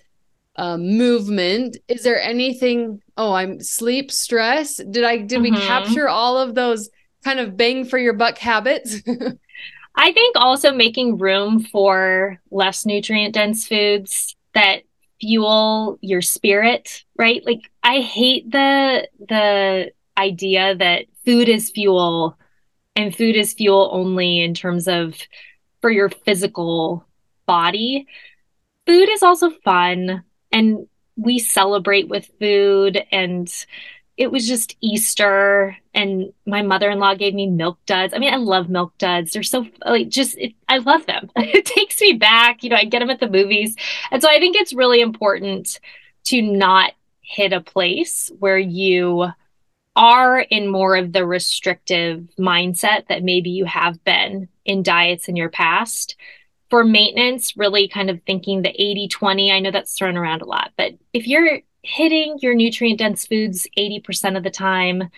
um, 0.56 0.96
movement. 0.96 1.76
Is 1.88 2.02
there 2.02 2.20
anything? 2.20 3.02
Oh, 3.16 3.32
I'm 3.32 3.60
sleep, 3.60 4.10
stress. 4.10 4.76
Did 4.76 5.04
I 5.04 5.18
did 5.18 5.40
mm-hmm. 5.40 5.54
we 5.54 5.60
capture 5.60 6.08
all 6.08 6.38
of 6.38 6.54
those 6.54 6.88
kind 7.24 7.40
of 7.40 7.56
bang 7.56 7.84
for 7.84 7.98
your 7.98 8.14
buck 8.14 8.38
habits? 8.38 8.96
I 9.94 10.12
think 10.12 10.36
also 10.36 10.72
making 10.72 11.18
room 11.18 11.60
for 11.60 12.40
less 12.50 12.84
nutrient 12.84 13.34
dense 13.34 13.66
foods 13.66 14.36
that 14.54 14.82
fuel 15.20 15.98
your 16.02 16.22
spirit, 16.22 17.04
right? 17.16 17.44
Like 17.44 17.70
I 17.82 18.00
hate 18.00 18.50
the 18.50 19.08
the 19.28 19.92
idea 20.18 20.74
that 20.76 21.06
food 21.24 21.48
is 21.48 21.70
fuel 21.70 22.38
and 22.94 23.14
food 23.14 23.36
is 23.36 23.52
fuel 23.52 23.90
only 23.92 24.40
in 24.40 24.54
terms 24.54 24.88
of 24.88 25.14
for 25.80 25.90
your 25.90 26.08
physical 26.08 27.06
body. 27.46 28.06
Food 28.86 29.08
is 29.10 29.22
also 29.22 29.50
fun 29.64 30.22
and 30.52 30.86
we 31.16 31.38
celebrate 31.38 32.08
with 32.08 32.30
food 32.38 33.02
and 33.10 33.52
it 34.16 34.32
was 34.32 34.46
just 34.48 34.76
Easter 34.80 35.76
and 35.92 36.32
my 36.46 36.62
mother-in-law 36.62 37.14
gave 37.16 37.34
me 37.34 37.46
milk 37.46 37.78
duds. 37.84 38.14
I 38.14 38.18
mean, 38.18 38.32
I 38.32 38.38
love 38.38 38.70
milk 38.70 38.96
duds. 38.96 39.32
They're 39.32 39.42
so 39.42 39.66
like 39.84 40.08
just 40.08 40.38
it, 40.38 40.54
I 40.68 40.78
love 40.78 41.04
them. 41.06 41.30
it 41.36 41.66
takes 41.66 42.00
me 42.00 42.14
back, 42.14 42.62
you 42.62 42.70
know, 42.70 42.76
I 42.76 42.84
get 42.84 43.00
them 43.00 43.10
at 43.10 43.20
the 43.20 43.28
movies. 43.28 43.76
And 44.10 44.22
so 44.22 44.30
I 44.30 44.38
think 44.38 44.56
it's 44.56 44.72
really 44.72 45.00
important 45.00 45.80
to 46.24 46.40
not 46.40 46.92
hit 47.20 47.52
a 47.52 47.60
place 47.60 48.30
where 48.38 48.58
you 48.58 49.26
are 49.96 50.40
in 50.40 50.68
more 50.68 50.96
of 50.96 51.12
the 51.12 51.26
restrictive 51.26 52.26
mindset 52.38 53.08
that 53.08 53.22
maybe 53.22 53.50
you 53.50 53.64
have 53.64 54.02
been 54.04 54.48
in 54.64 54.82
diets 54.82 55.28
in 55.28 55.36
your 55.36 55.48
past 55.48 56.16
for 56.70 56.84
maintenance, 56.84 57.56
really 57.56 57.88
kind 57.88 58.10
of 58.10 58.20
thinking 58.26 58.62
the 58.62 58.70
80 58.70 59.08
20, 59.08 59.52
I 59.52 59.60
know 59.60 59.70
that's 59.70 59.96
thrown 59.96 60.16
around 60.16 60.42
a 60.42 60.46
lot, 60.46 60.72
but 60.76 60.92
if 61.12 61.26
you're 61.26 61.60
hitting 61.82 62.38
your 62.42 62.54
nutrient 62.54 62.98
dense 62.98 63.26
foods 63.26 63.66
80% 63.78 64.36
of 64.36 64.42
the 64.42 64.50
time, 64.50 65.08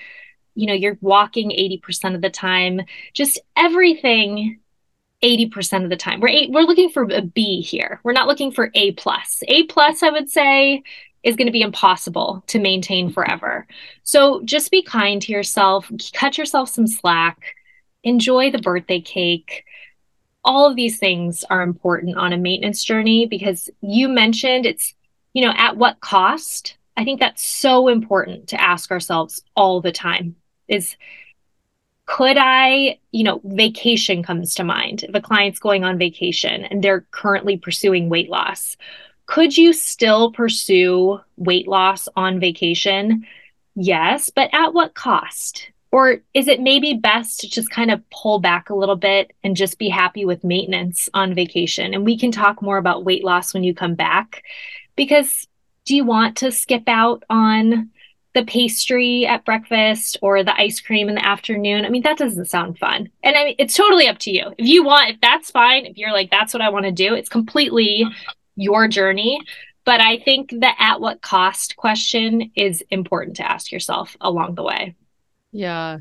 you 0.55 0.67
know, 0.67 0.75
you're 0.75 0.99
walking 1.01 1.51
80% 1.51 2.15
of 2.15 2.21
the 2.21 2.31
time, 2.31 2.83
just 3.15 3.41
everything 3.57 4.61
80% 5.23 5.85
of 5.85 5.91
the 5.91 5.97
time. 5.97 6.21
We're 6.21 6.29
we 6.29 6.51
we're 6.53 6.63
looking 6.63 6.91
for 6.91 7.03
a 7.05 7.23
B 7.23 7.61
here. 7.61 8.01
We're 8.03 8.13
not 8.13 8.29
looking 8.29 8.53
for 8.53 8.71
A 8.75 8.93
plus. 8.93 9.43
A 9.49 9.65
plus, 9.65 10.03
I 10.03 10.11
would 10.11 10.29
say, 10.29 10.83
is 11.23 11.37
going 11.37 11.47
to 11.47 11.53
be 11.53 11.63
impossible 11.63 12.45
to 12.49 12.59
maintain 12.59 13.11
forever. 13.11 13.67
So 14.03 14.43
just 14.45 14.71
be 14.71 14.83
kind 14.83 15.21
to 15.23 15.33
yourself, 15.33 15.91
cut 16.13 16.39
yourself 16.39 16.69
some 16.69 16.87
slack, 16.87 17.57
enjoy 18.05 18.51
the 18.51 18.59
birthday 18.59 19.01
cake 19.01 19.65
all 20.45 20.69
of 20.69 20.77
these 20.77 20.99
things 20.99 21.45
are 21.51 21.63
important 21.63 22.17
on 22.17 22.33
a 22.33 22.39
maintenance 22.39 22.83
journey 22.85 23.27
because 23.27 23.69
you 23.81 24.09
mentioned 24.09 24.67
it's, 24.67 24.95
you 25.33 25.45
know, 25.45 25.53
at 25.57 25.77
what 25.77 26.01
cost? 26.01 26.77
I 26.97 27.05
think 27.05 27.21
that's 27.21 27.45
so 27.45 27.89
important 27.89 28.49
to 28.49 28.61
ask 28.61 28.91
ourselves 28.91 29.43
all 29.55 29.81
the 29.81 29.93
time 29.93 30.37
is 30.67 30.97
could 32.07 32.39
I, 32.39 32.99
you 33.13 33.23
know, 33.23 33.43
vacation 33.45 34.23
comes 34.23 34.55
to 34.55 34.65
mind. 34.65 35.05
If 35.05 35.15
a 35.15 35.21
client's 35.21 35.59
going 35.59 35.85
on 35.85 35.99
vacation 35.99 36.65
and 36.65 36.83
they're 36.83 37.07
currently 37.11 37.59
pursuing 37.59 38.09
weight 38.09 38.31
loss, 38.31 38.79
could 39.27 39.57
you 39.57 39.75
still 39.75 40.33
pursue 40.33 41.21
weight 41.37 41.69
loss 41.69 42.09
on 42.17 42.41
vacation? 42.41 43.27
Yes, 43.75 44.31
but 44.31 44.49
at 44.55 44.73
what 44.73 44.95
cost? 44.95 45.71
Or 45.91 46.19
is 46.35 46.49
it 46.49 46.61
maybe 46.61 46.95
best 46.95 47.41
to 47.41 47.49
just 47.49 47.71
kind 47.71 47.91
of 47.91 48.03
pull 48.11 48.41
back 48.41 48.69
a 48.69 48.75
little 48.75 48.97
bit 48.97 49.33
and 49.43 49.57
just 49.57 49.79
be 49.79 49.89
happy 49.89 50.25
with 50.25 50.45
maintenance 50.45 51.09
on 51.15 51.35
vacation? 51.35 51.95
And 51.95 52.05
we 52.05 52.19
can 52.19 52.31
talk 52.31 52.61
more 52.61 52.77
about 52.77 53.05
weight 53.05 53.25
loss 53.25 53.55
when 53.55 53.65
you 53.65 53.75
come 53.75 53.95
back. 53.95 54.43
Because 54.97 55.47
do 55.87 55.97
you 55.97 56.05
want 56.05 56.37
to 56.39 56.53
skip 56.53 56.85
out 56.87 57.25
on 57.31 57.91
the 58.35 58.45
pastry 58.45 59.27
at 59.27 59.47
breakfast 59.47 60.19
or 60.21 60.45
the 60.45 60.55
ice 60.61 60.81
cream 60.81 61.09
in 61.09 61.15
the 61.15 61.25
afternoon? 61.25 61.87
I 61.87 61.89
mean, 61.89 62.03
that 62.03 62.19
doesn't 62.19 62.51
sound 62.51 62.79
fun. 62.79 63.09
And 63.23 63.35
I 63.35 63.45
mean, 63.47 63.55
it's 63.59 63.75
totally 63.75 64.07
up 64.07 64.19
to 64.19 64.31
you. 64.31 64.53
If 64.59 64.67
you 64.67 64.85
want, 64.85 65.11
if 65.11 65.21
that's 65.23 65.51
fine, 65.51 65.87
if 65.87 65.97
you're 65.97 66.13
like, 66.13 66.31
that's 66.31 66.53
what 66.53 66.61
I 66.61 66.69
want 66.69 66.85
to 66.85 66.93
do, 66.93 67.15
it's 67.15 67.31
completely 67.31 68.05
your 68.57 68.89
journey. 68.89 69.41
But 69.87 70.03
I 70.03 70.19
think 70.19 70.51
the 70.51 70.71
at 70.79 71.01
what 71.01 71.23
cost 71.23 71.77
question 71.77 72.53
is 72.55 72.85
important 72.91 73.37
to 73.37 73.51
ask 73.51 73.73
yourself 73.73 74.19
along 74.21 74.55
the 74.57 74.63
way. 74.63 74.95
Yeah. 75.59 75.99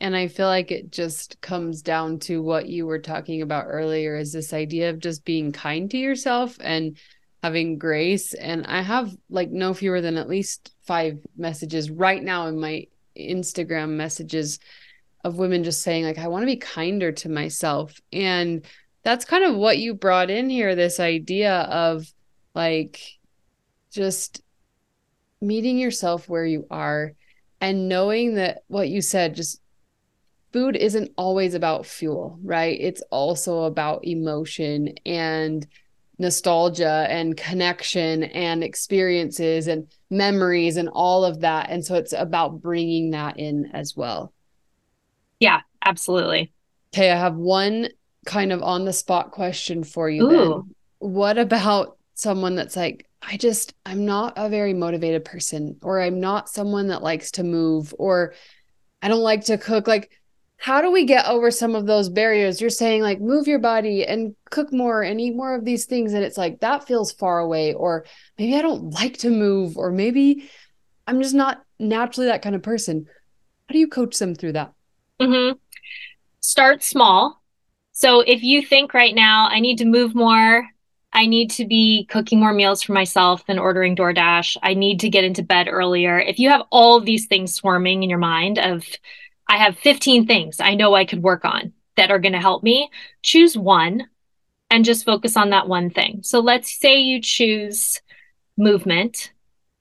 And 0.00 0.16
I 0.16 0.28
feel 0.28 0.46
like 0.46 0.70
it 0.70 0.90
just 0.90 1.38
comes 1.42 1.82
down 1.82 2.18
to 2.20 2.40
what 2.40 2.66
you 2.66 2.86
were 2.86 2.98
talking 2.98 3.42
about 3.42 3.66
earlier 3.68 4.16
is 4.16 4.32
this 4.32 4.54
idea 4.54 4.88
of 4.88 5.00
just 5.00 5.22
being 5.22 5.52
kind 5.52 5.90
to 5.90 5.98
yourself 5.98 6.56
and 6.62 6.96
having 7.42 7.76
grace. 7.76 8.32
And 8.32 8.66
I 8.66 8.80
have 8.80 9.14
like 9.28 9.50
no 9.50 9.74
fewer 9.74 10.00
than 10.00 10.16
at 10.16 10.30
least 10.30 10.72
five 10.80 11.18
messages 11.36 11.90
right 11.90 12.22
now 12.22 12.46
in 12.46 12.58
my 12.58 12.86
Instagram 13.18 13.90
messages 13.90 14.60
of 15.24 15.36
women 15.36 15.62
just 15.62 15.82
saying, 15.82 16.06
like, 16.06 16.16
I 16.16 16.28
want 16.28 16.40
to 16.40 16.46
be 16.46 16.56
kinder 16.56 17.12
to 17.12 17.28
myself. 17.28 18.00
And 18.14 18.64
that's 19.02 19.26
kind 19.26 19.44
of 19.44 19.56
what 19.56 19.76
you 19.76 19.92
brought 19.92 20.30
in 20.30 20.48
here 20.48 20.74
this 20.74 21.00
idea 21.00 21.54
of 21.54 22.10
like 22.54 22.98
just 23.92 24.40
meeting 25.42 25.76
yourself 25.76 26.30
where 26.30 26.46
you 26.46 26.66
are 26.70 27.12
and 27.60 27.88
knowing 27.88 28.34
that 28.34 28.62
what 28.68 28.88
you 28.88 29.00
said 29.00 29.34
just 29.34 29.60
food 30.52 30.76
isn't 30.76 31.12
always 31.16 31.54
about 31.54 31.86
fuel, 31.86 32.38
right? 32.42 32.78
It's 32.80 33.02
also 33.10 33.64
about 33.64 34.04
emotion 34.04 34.94
and 35.06 35.66
nostalgia 36.18 37.06
and 37.08 37.36
connection 37.36 38.24
and 38.24 38.62
experiences 38.62 39.68
and 39.68 39.86
memories 40.10 40.76
and 40.76 40.88
all 40.92 41.24
of 41.24 41.40
that. 41.40 41.70
And 41.70 41.84
so 41.84 41.94
it's 41.94 42.12
about 42.12 42.60
bringing 42.60 43.10
that 43.12 43.38
in 43.38 43.70
as 43.72 43.96
well. 43.96 44.32
Yeah, 45.38 45.60
absolutely. 45.84 46.52
Okay, 46.92 47.10
I 47.10 47.16
have 47.16 47.36
one 47.36 47.88
kind 48.26 48.52
of 48.52 48.62
on 48.62 48.84
the 48.84 48.92
spot 48.92 49.30
question 49.30 49.82
for 49.84 50.10
you. 50.10 50.66
What 50.98 51.38
about 51.38 51.96
someone 52.14 52.56
that's 52.56 52.76
like, 52.76 53.06
I 53.22 53.36
just, 53.36 53.74
I'm 53.84 54.06
not 54.06 54.34
a 54.36 54.48
very 54.48 54.74
motivated 54.74 55.24
person, 55.24 55.76
or 55.82 56.00
I'm 56.00 56.20
not 56.20 56.48
someone 56.48 56.88
that 56.88 57.02
likes 57.02 57.32
to 57.32 57.44
move, 57.44 57.94
or 57.98 58.34
I 59.02 59.08
don't 59.08 59.20
like 59.20 59.44
to 59.44 59.58
cook. 59.58 59.86
Like, 59.86 60.10
how 60.56 60.82
do 60.82 60.90
we 60.90 61.04
get 61.04 61.26
over 61.26 61.50
some 61.50 61.74
of 61.74 61.86
those 61.86 62.08
barriers? 62.08 62.60
You're 62.60 62.70
saying, 62.70 63.02
like, 63.02 63.20
move 63.20 63.46
your 63.46 63.58
body 63.58 64.06
and 64.06 64.34
cook 64.50 64.72
more 64.72 65.02
and 65.02 65.20
eat 65.20 65.34
more 65.34 65.54
of 65.54 65.64
these 65.64 65.86
things. 65.86 66.12
And 66.12 66.24
it's 66.24 66.36
like, 66.36 66.60
that 66.60 66.86
feels 66.86 67.12
far 67.12 67.38
away. 67.38 67.72
Or 67.72 68.04
maybe 68.38 68.56
I 68.56 68.62
don't 68.62 68.90
like 68.90 69.18
to 69.18 69.30
move, 69.30 69.76
or 69.76 69.90
maybe 69.90 70.50
I'm 71.06 71.22
just 71.22 71.34
not 71.34 71.62
naturally 71.78 72.28
that 72.28 72.42
kind 72.42 72.54
of 72.54 72.62
person. 72.62 73.06
How 73.68 73.72
do 73.72 73.78
you 73.78 73.88
coach 73.88 74.18
them 74.18 74.34
through 74.34 74.52
that? 74.52 74.72
Mm-hmm. 75.20 75.56
Start 76.40 76.82
small. 76.82 77.42
So 77.92 78.20
if 78.20 78.42
you 78.42 78.60
think 78.62 78.94
right 78.94 79.14
now, 79.14 79.48
I 79.50 79.60
need 79.60 79.78
to 79.78 79.84
move 79.84 80.14
more, 80.14 80.66
I 81.12 81.26
need 81.26 81.50
to 81.52 81.66
be 81.66 82.06
cooking 82.08 82.38
more 82.38 82.52
meals 82.52 82.82
for 82.82 82.92
myself 82.92 83.44
than 83.46 83.58
ordering 83.58 83.96
DoorDash. 83.96 84.56
I 84.62 84.74
need 84.74 85.00
to 85.00 85.08
get 85.08 85.24
into 85.24 85.42
bed 85.42 85.68
earlier. 85.68 86.18
If 86.20 86.38
you 86.38 86.48
have 86.50 86.62
all 86.70 86.96
of 86.96 87.04
these 87.04 87.26
things 87.26 87.54
swarming 87.54 88.02
in 88.02 88.10
your 88.10 88.18
mind 88.18 88.58
of 88.58 88.84
I 89.48 89.56
have 89.56 89.78
15 89.78 90.26
things 90.26 90.60
I 90.60 90.74
know 90.74 90.94
I 90.94 91.04
could 91.04 91.22
work 91.22 91.44
on 91.44 91.72
that 91.96 92.12
are 92.12 92.20
going 92.20 92.34
to 92.34 92.40
help 92.40 92.62
me, 92.62 92.88
choose 93.22 93.56
one 93.56 94.06
and 94.70 94.84
just 94.84 95.04
focus 95.04 95.36
on 95.36 95.50
that 95.50 95.68
one 95.68 95.90
thing. 95.90 96.20
So 96.22 96.38
let's 96.38 96.78
say 96.78 97.00
you 97.00 97.20
choose 97.20 98.00
movement. 98.56 99.32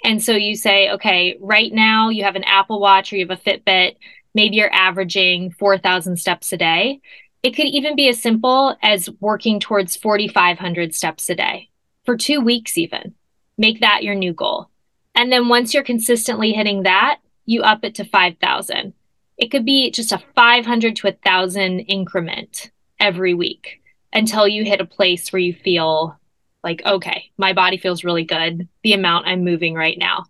And 0.03 0.23
so 0.23 0.31
you 0.31 0.55
say, 0.55 0.89
okay, 0.91 1.37
right 1.39 1.71
now 1.71 2.09
you 2.09 2.23
have 2.23 2.35
an 2.35 2.43
Apple 2.45 2.79
Watch 2.79 3.13
or 3.13 3.17
you 3.17 3.27
have 3.27 3.37
a 3.37 3.41
Fitbit, 3.41 3.97
maybe 4.33 4.55
you're 4.55 4.73
averaging 4.73 5.51
4,000 5.51 6.17
steps 6.17 6.51
a 6.53 6.57
day. 6.57 7.01
It 7.41 7.52
could 7.52 7.67
even 7.67 7.95
be 7.95 8.10
as 8.10 8.21
simple 8.21 8.75
as 8.82 9.10
working 9.19 9.60
towards 9.60 9.95
4,500 9.95 10.93
steps 10.93 11.30
a 11.30 11.36
day 11.36 11.69
for 12.04 12.17
two 12.17 12.41
weeks, 12.41 12.78
even. 12.78 13.15
Make 13.58 13.82
that 13.82 14.04
your 14.04 14.15
new 14.15 14.34
goal. 14.34 14.69
And 15.15 15.32
then 15.32 15.47
once 15.47 15.73
you're 15.73 15.84
consistently 15.84 16.52
hitting 16.52 16.84
that, 16.84 17.19
you 17.45 17.62
up 17.62 17.84
it 17.84 17.95
to 17.95 18.06
5,000. 18.06 18.93
It 19.38 19.52
could 19.52 19.65
be 19.65 19.89
just 19.91 20.12
a 20.12 20.21
500 20.36 20.95
to 20.97 21.08
a 21.08 21.12
1,000 21.12 21.80
increment 21.82 22.71
every 22.99 23.34
week 23.34 23.82
until 24.12 24.47
you 24.47 24.65
hit 24.65 24.82
a 24.82 24.86
place 24.86 25.32
where 25.32 25.39
you 25.39 25.54
feel 25.54 26.17
like, 26.63 26.82
okay, 26.86 27.32
my 27.38 27.54
body 27.54 27.78
feels 27.78 28.04
really 28.04 28.25
good, 28.25 28.67
the 28.84 28.93
amount 28.93 29.28
I'm 29.28 29.43
moving 29.43 29.75
right 29.75 29.97
now. 29.97 30.25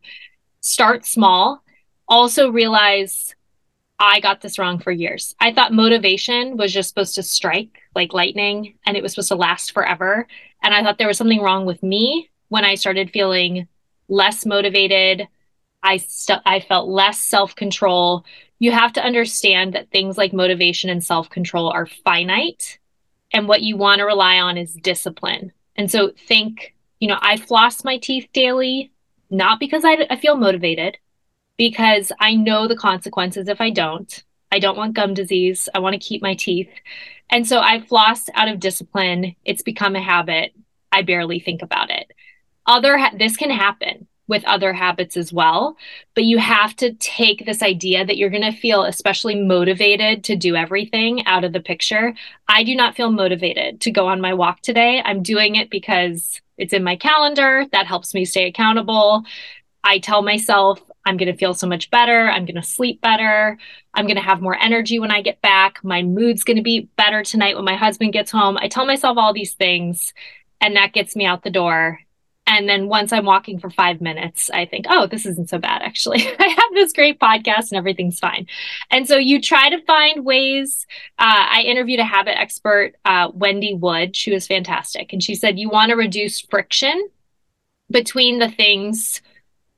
Start 0.61 1.05
small. 1.05 1.63
Also 2.07 2.51
realize 2.51 3.35
I 3.99 4.19
got 4.21 4.41
this 4.41 4.57
wrong 4.57 4.79
for 4.79 4.91
years. 4.91 5.35
I 5.39 5.53
thought 5.53 5.73
motivation 5.73 6.55
was 6.55 6.73
just 6.73 6.89
supposed 6.89 7.15
to 7.15 7.23
strike 7.23 7.81
like 7.95 8.13
lightning 8.13 8.75
and 8.85 8.95
it 8.95 9.03
was 9.03 9.11
supposed 9.13 9.29
to 9.29 9.35
last 9.35 9.73
forever. 9.73 10.27
And 10.63 10.73
I 10.73 10.83
thought 10.83 10.97
there 10.97 11.07
was 11.07 11.17
something 11.17 11.41
wrong 11.41 11.65
with 11.65 11.83
me 11.83 12.29
when 12.47 12.63
I 12.65 12.75
started 12.75 13.11
feeling 13.11 13.67
less 14.07 14.45
motivated. 14.45 15.27
I 15.83 15.97
st- 15.97 16.41
I 16.45 16.59
felt 16.61 16.87
less 16.87 17.19
self-control. 17.19 18.25
You 18.59 18.71
have 18.71 18.93
to 18.93 19.03
understand 19.03 19.73
that 19.73 19.91
things 19.91 20.17
like 20.17 20.33
motivation 20.33 20.89
and 20.89 21.03
self-control 21.03 21.69
are 21.69 21.85
finite 21.85 22.79
and 23.31 23.47
what 23.47 23.61
you 23.61 23.77
want 23.77 23.99
to 23.99 24.05
rely 24.05 24.39
on 24.39 24.57
is 24.57 24.73
discipline. 24.73 25.51
And 25.75 25.91
so 25.91 26.11
think, 26.27 26.73
you 26.99 27.07
know, 27.07 27.19
I 27.21 27.37
floss 27.37 27.83
my 27.83 27.97
teeth 27.97 28.27
daily 28.33 28.91
not 29.29 29.59
because 29.59 29.83
I, 29.85 30.07
I 30.09 30.15
feel 30.15 30.35
motivated, 30.35 30.97
because 31.59 32.13
I 32.21 32.35
know 32.35 32.69
the 32.69 32.75
consequences 32.77 33.49
if 33.49 33.59
I 33.59 33.69
don't. 33.69 34.23
I 34.49 34.59
don't 34.59 34.77
want 34.77 34.95
gum 34.95 35.13
disease. 35.13 35.67
I 35.75 35.79
want 35.79 35.93
to 35.93 35.99
keep 35.99 36.21
my 36.21 36.33
teeth. 36.33 36.69
And 37.29 37.45
so 37.45 37.59
I 37.59 37.81
floss 37.81 38.29
out 38.33 38.47
of 38.47 38.61
discipline. 38.61 39.35
It's 39.43 39.61
become 39.61 39.95
a 39.95 40.01
habit. 40.01 40.53
I 40.91 41.01
barely 41.01 41.39
think 41.39 41.61
about 41.61 41.91
it. 41.91 42.11
Other 42.65 42.97
ha- 42.97 43.11
this 43.19 43.35
can 43.35 43.51
happen 43.51 44.07
with 44.25 44.45
other 44.45 44.71
habits 44.71 45.17
as 45.17 45.33
well, 45.33 45.75
but 46.15 46.23
you 46.23 46.37
have 46.37 46.75
to 46.77 46.93
take 46.93 47.45
this 47.45 47.61
idea 47.61 48.05
that 48.05 48.15
you're 48.15 48.29
going 48.29 48.41
to 48.49 48.57
feel 48.57 48.83
especially 48.83 49.35
motivated 49.35 50.23
to 50.23 50.37
do 50.37 50.55
everything 50.55 51.25
out 51.25 51.43
of 51.43 51.51
the 51.51 51.59
picture. 51.59 52.13
I 52.47 52.63
do 52.63 52.73
not 52.73 52.95
feel 52.95 53.11
motivated 53.11 53.81
to 53.81 53.91
go 53.91 54.07
on 54.07 54.21
my 54.21 54.33
walk 54.33 54.61
today. 54.61 55.01
I'm 55.03 55.23
doing 55.23 55.55
it 55.55 55.69
because 55.69 56.39
it's 56.57 56.73
in 56.73 56.83
my 56.85 56.95
calendar. 56.95 57.65
That 57.73 57.87
helps 57.87 58.13
me 58.13 58.23
stay 58.23 58.47
accountable. 58.47 59.23
I 59.83 59.99
tell 59.99 60.21
myself 60.21 60.79
I'm 61.05 61.17
going 61.17 61.31
to 61.31 61.37
feel 61.37 61.53
so 61.53 61.67
much 61.67 61.89
better. 61.89 62.29
I'm 62.29 62.45
going 62.45 62.55
to 62.55 62.63
sleep 62.63 63.01
better. 63.01 63.57
I'm 63.93 64.05
going 64.05 64.17
to 64.17 64.21
have 64.21 64.41
more 64.41 64.57
energy 64.59 64.99
when 64.99 65.11
I 65.11 65.21
get 65.21 65.41
back. 65.41 65.83
My 65.83 66.01
mood's 66.01 66.43
going 66.43 66.57
to 66.57 66.63
be 66.63 66.89
better 66.97 67.23
tonight 67.23 67.55
when 67.55 67.65
my 67.65 67.75
husband 67.75 68.13
gets 68.13 68.31
home. 68.31 68.57
I 68.57 68.67
tell 68.67 68.85
myself 68.85 69.17
all 69.17 69.33
these 69.33 69.53
things, 69.53 70.13
and 70.61 70.75
that 70.75 70.93
gets 70.93 71.15
me 71.15 71.25
out 71.25 71.43
the 71.43 71.49
door. 71.49 71.99
And 72.49 72.67
then 72.67 72.87
once 72.87 73.13
I'm 73.13 73.25
walking 73.25 73.59
for 73.59 73.69
five 73.69 74.01
minutes, 74.01 74.49
I 74.49 74.65
think, 74.65 74.87
oh, 74.89 75.05
this 75.05 75.27
isn't 75.27 75.49
so 75.49 75.59
bad, 75.59 75.83
actually. 75.83 76.27
I 76.39 76.47
have 76.47 76.73
this 76.73 76.93
great 76.93 77.19
podcast 77.19 77.69
and 77.69 77.77
everything's 77.77 78.19
fine. 78.19 78.47
And 78.89 79.07
so 79.07 79.17
you 79.17 79.39
try 79.39 79.69
to 79.69 79.85
find 79.85 80.25
ways. 80.25 80.87
Uh, 81.19 81.45
I 81.51 81.61
interviewed 81.61 81.99
a 81.99 82.05
habit 82.05 82.39
expert, 82.39 82.93
uh, 83.05 83.29
Wendy 83.35 83.75
Wood. 83.75 84.15
She 84.15 84.33
was 84.33 84.47
fantastic. 84.47 85.13
And 85.13 85.21
she 85.21 85.35
said, 85.35 85.59
you 85.59 85.69
want 85.69 85.91
to 85.91 85.95
reduce 85.95 86.41
friction 86.41 87.09
between 87.91 88.39
the 88.39 88.49
things 88.49 89.21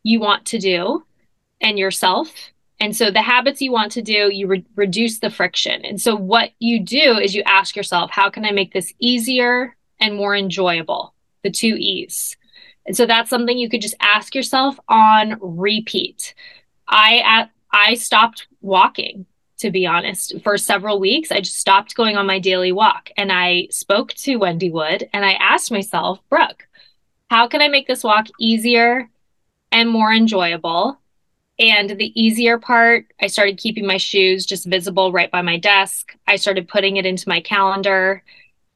you 0.04 0.22
want 0.22 0.46
to 0.46 0.58
do 0.58 1.04
and 1.62 1.80
yourself. 1.80 2.34
And 2.80 2.96
so 2.96 3.12
the 3.12 3.22
habits 3.22 3.62
you 3.62 3.72
want 3.72 3.92
to 3.94 4.02
do, 4.02 4.30
you 4.34 4.48
re- 4.48 4.66
reduce 4.76 5.20
the 5.20 5.30
friction. 5.30 5.86
And 5.86 6.02
so 6.02 6.16
what 6.16 6.52
you 6.60 6.80
do 6.80 7.18
is 7.18 7.36
you 7.36 7.44
ask 7.46 7.76
yourself, 7.76 8.10
how 8.12 8.30
can 8.30 8.44
I 8.44 8.52
make 8.52 8.74
this 8.74 8.94
easier 9.00 9.76
and 10.00 10.16
more 10.16 10.36
enjoyable? 10.36 11.14
The 11.44 11.52
two 11.52 11.76
E's. 11.78 12.36
And 12.86 12.98
so 12.98 13.06
that's 13.06 13.30
something 13.30 13.58
you 13.58 13.70
could 13.70 13.82
just 13.82 13.96
ask 14.00 14.34
yourself 14.34 14.80
on 14.90 15.38
repeat. 15.40 16.34
I 16.88 17.20
at, 17.20 17.52
I 17.72 17.94
stopped 17.94 18.48
walking 18.62 19.28
to 19.62 19.70
be 19.70 19.86
honest 19.86 20.34
for 20.44 20.58
several 20.58 21.00
weeks. 21.00 21.32
I 21.32 21.40
just 21.40 21.60
stopped 21.60 21.96
going 21.96 22.18
on 22.18 22.26
my 22.26 22.40
daily 22.40 22.72
walk 22.72 23.12
and 23.16 23.32
I 23.32 23.68
spoke 23.70 24.12
to 24.16 24.38
Wendy 24.38 24.72
Wood 24.72 25.08
and 25.14 25.24
I 25.24 25.34
asked 25.34 25.72
myself, 25.72 26.20
Brooke, 26.30 26.68
how 27.30 27.48
can 27.48 27.62
I 27.62 27.68
make 27.68 27.88
this 27.88 28.04
walk 28.04 28.26
easier 28.40 29.08
and 29.72 29.88
more 29.88 30.12
enjoyable? 30.12 31.00
And 31.62 31.92
the 31.92 32.12
easier 32.20 32.58
part, 32.58 33.06
I 33.22 33.28
started 33.28 33.60
keeping 33.60 33.86
my 33.86 33.98
shoes 33.98 34.48
just 34.48 34.66
visible 34.66 35.12
right 35.12 35.30
by 35.30 35.44
my 35.44 35.58
desk. 35.58 36.18
I 36.28 36.38
started 36.38 36.68
putting 36.68 36.98
it 36.98 37.06
into 37.06 37.30
my 37.30 37.40
calendar. 37.40 38.24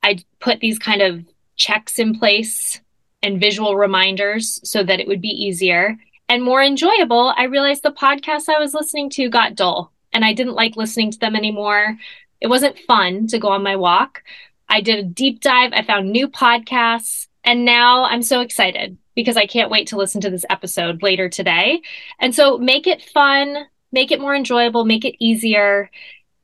I 0.03 0.19
put 0.39 0.59
these 0.59 0.77
kind 0.77 1.01
of 1.01 1.25
checks 1.55 1.97
in 1.97 2.19
place 2.19 2.79
and 3.23 3.39
visual 3.39 3.75
reminders 3.75 4.59
so 4.63 4.83
that 4.83 4.99
it 4.99 5.07
would 5.07 5.19
be 5.19 5.29
easier 5.29 5.97
and 6.29 6.43
more 6.43 6.61
enjoyable. 6.61 7.33
I 7.35 7.45
realized 7.45 7.81
the 7.81 7.91
podcasts 7.91 8.49
I 8.49 8.59
was 8.59 8.75
listening 8.75 9.09
to 9.11 9.29
got 9.29 9.55
dull 9.55 9.91
and 10.13 10.23
I 10.23 10.33
didn't 10.33 10.53
like 10.53 10.75
listening 10.75 11.09
to 11.09 11.17
them 11.17 11.35
anymore. 11.35 11.97
It 12.39 12.47
wasn't 12.47 12.77
fun 12.77 13.25
to 13.27 13.39
go 13.39 13.47
on 13.47 13.63
my 13.63 13.77
walk. 13.77 14.21
I 14.69 14.81
did 14.81 14.99
a 14.99 15.03
deep 15.03 15.41
dive. 15.41 15.73
I 15.73 15.81
found 15.81 16.11
new 16.11 16.27
podcasts 16.27 17.25
and 17.43 17.65
now 17.65 18.03
I'm 18.03 18.21
so 18.21 18.41
excited 18.41 18.99
because 19.15 19.37
I 19.37 19.45
can't 19.45 19.71
wait 19.71 19.87
to 19.87 19.97
listen 19.97 20.21
to 20.21 20.29
this 20.29 20.45
episode 20.49 21.01
later 21.01 21.29
today. 21.29 21.81
And 22.19 22.35
so 22.35 22.57
make 22.57 22.87
it 22.87 23.03
fun, 23.03 23.65
make 23.91 24.11
it 24.11 24.19
more 24.19 24.35
enjoyable, 24.35 24.85
make 24.85 25.05
it 25.05 25.15
easier, 25.23 25.89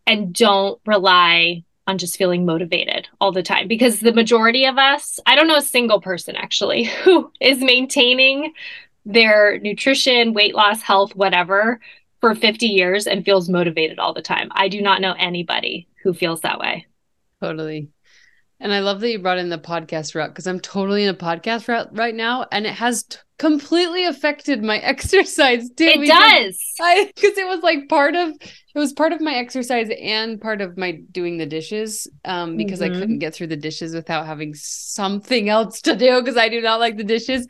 and 0.07 0.33
don't 0.33 0.79
rely 0.85 1.63
on 1.87 1.97
just 1.97 2.17
feeling 2.17 2.45
motivated 2.45 3.07
all 3.19 3.31
the 3.31 3.43
time 3.43 3.67
because 3.67 3.99
the 3.99 4.13
majority 4.13 4.65
of 4.65 4.77
us, 4.77 5.19
I 5.25 5.35
don't 5.35 5.47
know 5.47 5.57
a 5.57 5.61
single 5.61 5.99
person 6.01 6.35
actually 6.35 6.83
who 7.03 7.31
is 7.39 7.59
maintaining 7.59 8.53
their 9.05 9.59
nutrition, 9.59 10.33
weight 10.33 10.55
loss, 10.55 10.81
health, 10.81 11.15
whatever 11.15 11.79
for 12.19 12.35
50 12.35 12.67
years 12.67 13.07
and 13.07 13.25
feels 13.25 13.49
motivated 13.49 13.99
all 13.99 14.13
the 14.13 14.21
time. 14.21 14.49
I 14.51 14.67
do 14.67 14.81
not 14.81 15.01
know 15.01 15.15
anybody 15.17 15.87
who 16.03 16.13
feels 16.13 16.41
that 16.41 16.59
way. 16.59 16.85
Totally. 17.41 17.89
And 18.61 18.71
I 18.71 18.79
love 18.79 18.99
that 19.01 19.09
you 19.09 19.17
brought 19.17 19.39
in 19.39 19.49
the 19.49 19.57
podcast 19.57 20.13
route 20.13 20.29
because 20.29 20.45
I'm 20.45 20.59
totally 20.59 21.03
in 21.03 21.09
a 21.09 21.15
podcast 21.15 21.67
route 21.67 21.89
right 21.93 22.13
now, 22.13 22.45
and 22.51 22.67
it 22.67 22.75
has 22.75 23.03
t- 23.03 23.17
completely 23.39 24.05
affected 24.05 24.63
my 24.63 24.77
exercise 24.83 25.67
too. 25.71 25.85
It 25.85 26.07
does. 26.07 26.61
Because 27.07 27.37
it 27.39 27.47
was 27.47 27.63
like 27.63 27.89
part 27.89 28.15
of 28.15 28.29
it 28.29 28.79
was 28.79 28.93
part 28.93 29.13
of 29.13 29.19
my 29.19 29.33
exercise 29.33 29.89
and 29.99 30.39
part 30.39 30.61
of 30.61 30.77
my 30.77 30.99
doing 31.11 31.37
the 31.37 31.47
dishes. 31.47 32.07
Um, 32.23 32.55
because 32.55 32.81
mm-hmm. 32.81 32.95
I 32.95 32.99
couldn't 32.99 33.19
get 33.19 33.33
through 33.33 33.47
the 33.47 33.57
dishes 33.57 33.95
without 33.95 34.27
having 34.27 34.53
something 34.53 35.49
else 35.49 35.81
to 35.81 35.95
do 35.95 36.19
because 36.19 36.37
I 36.37 36.47
do 36.47 36.61
not 36.61 36.79
like 36.79 36.97
the 36.97 37.03
dishes. 37.03 37.47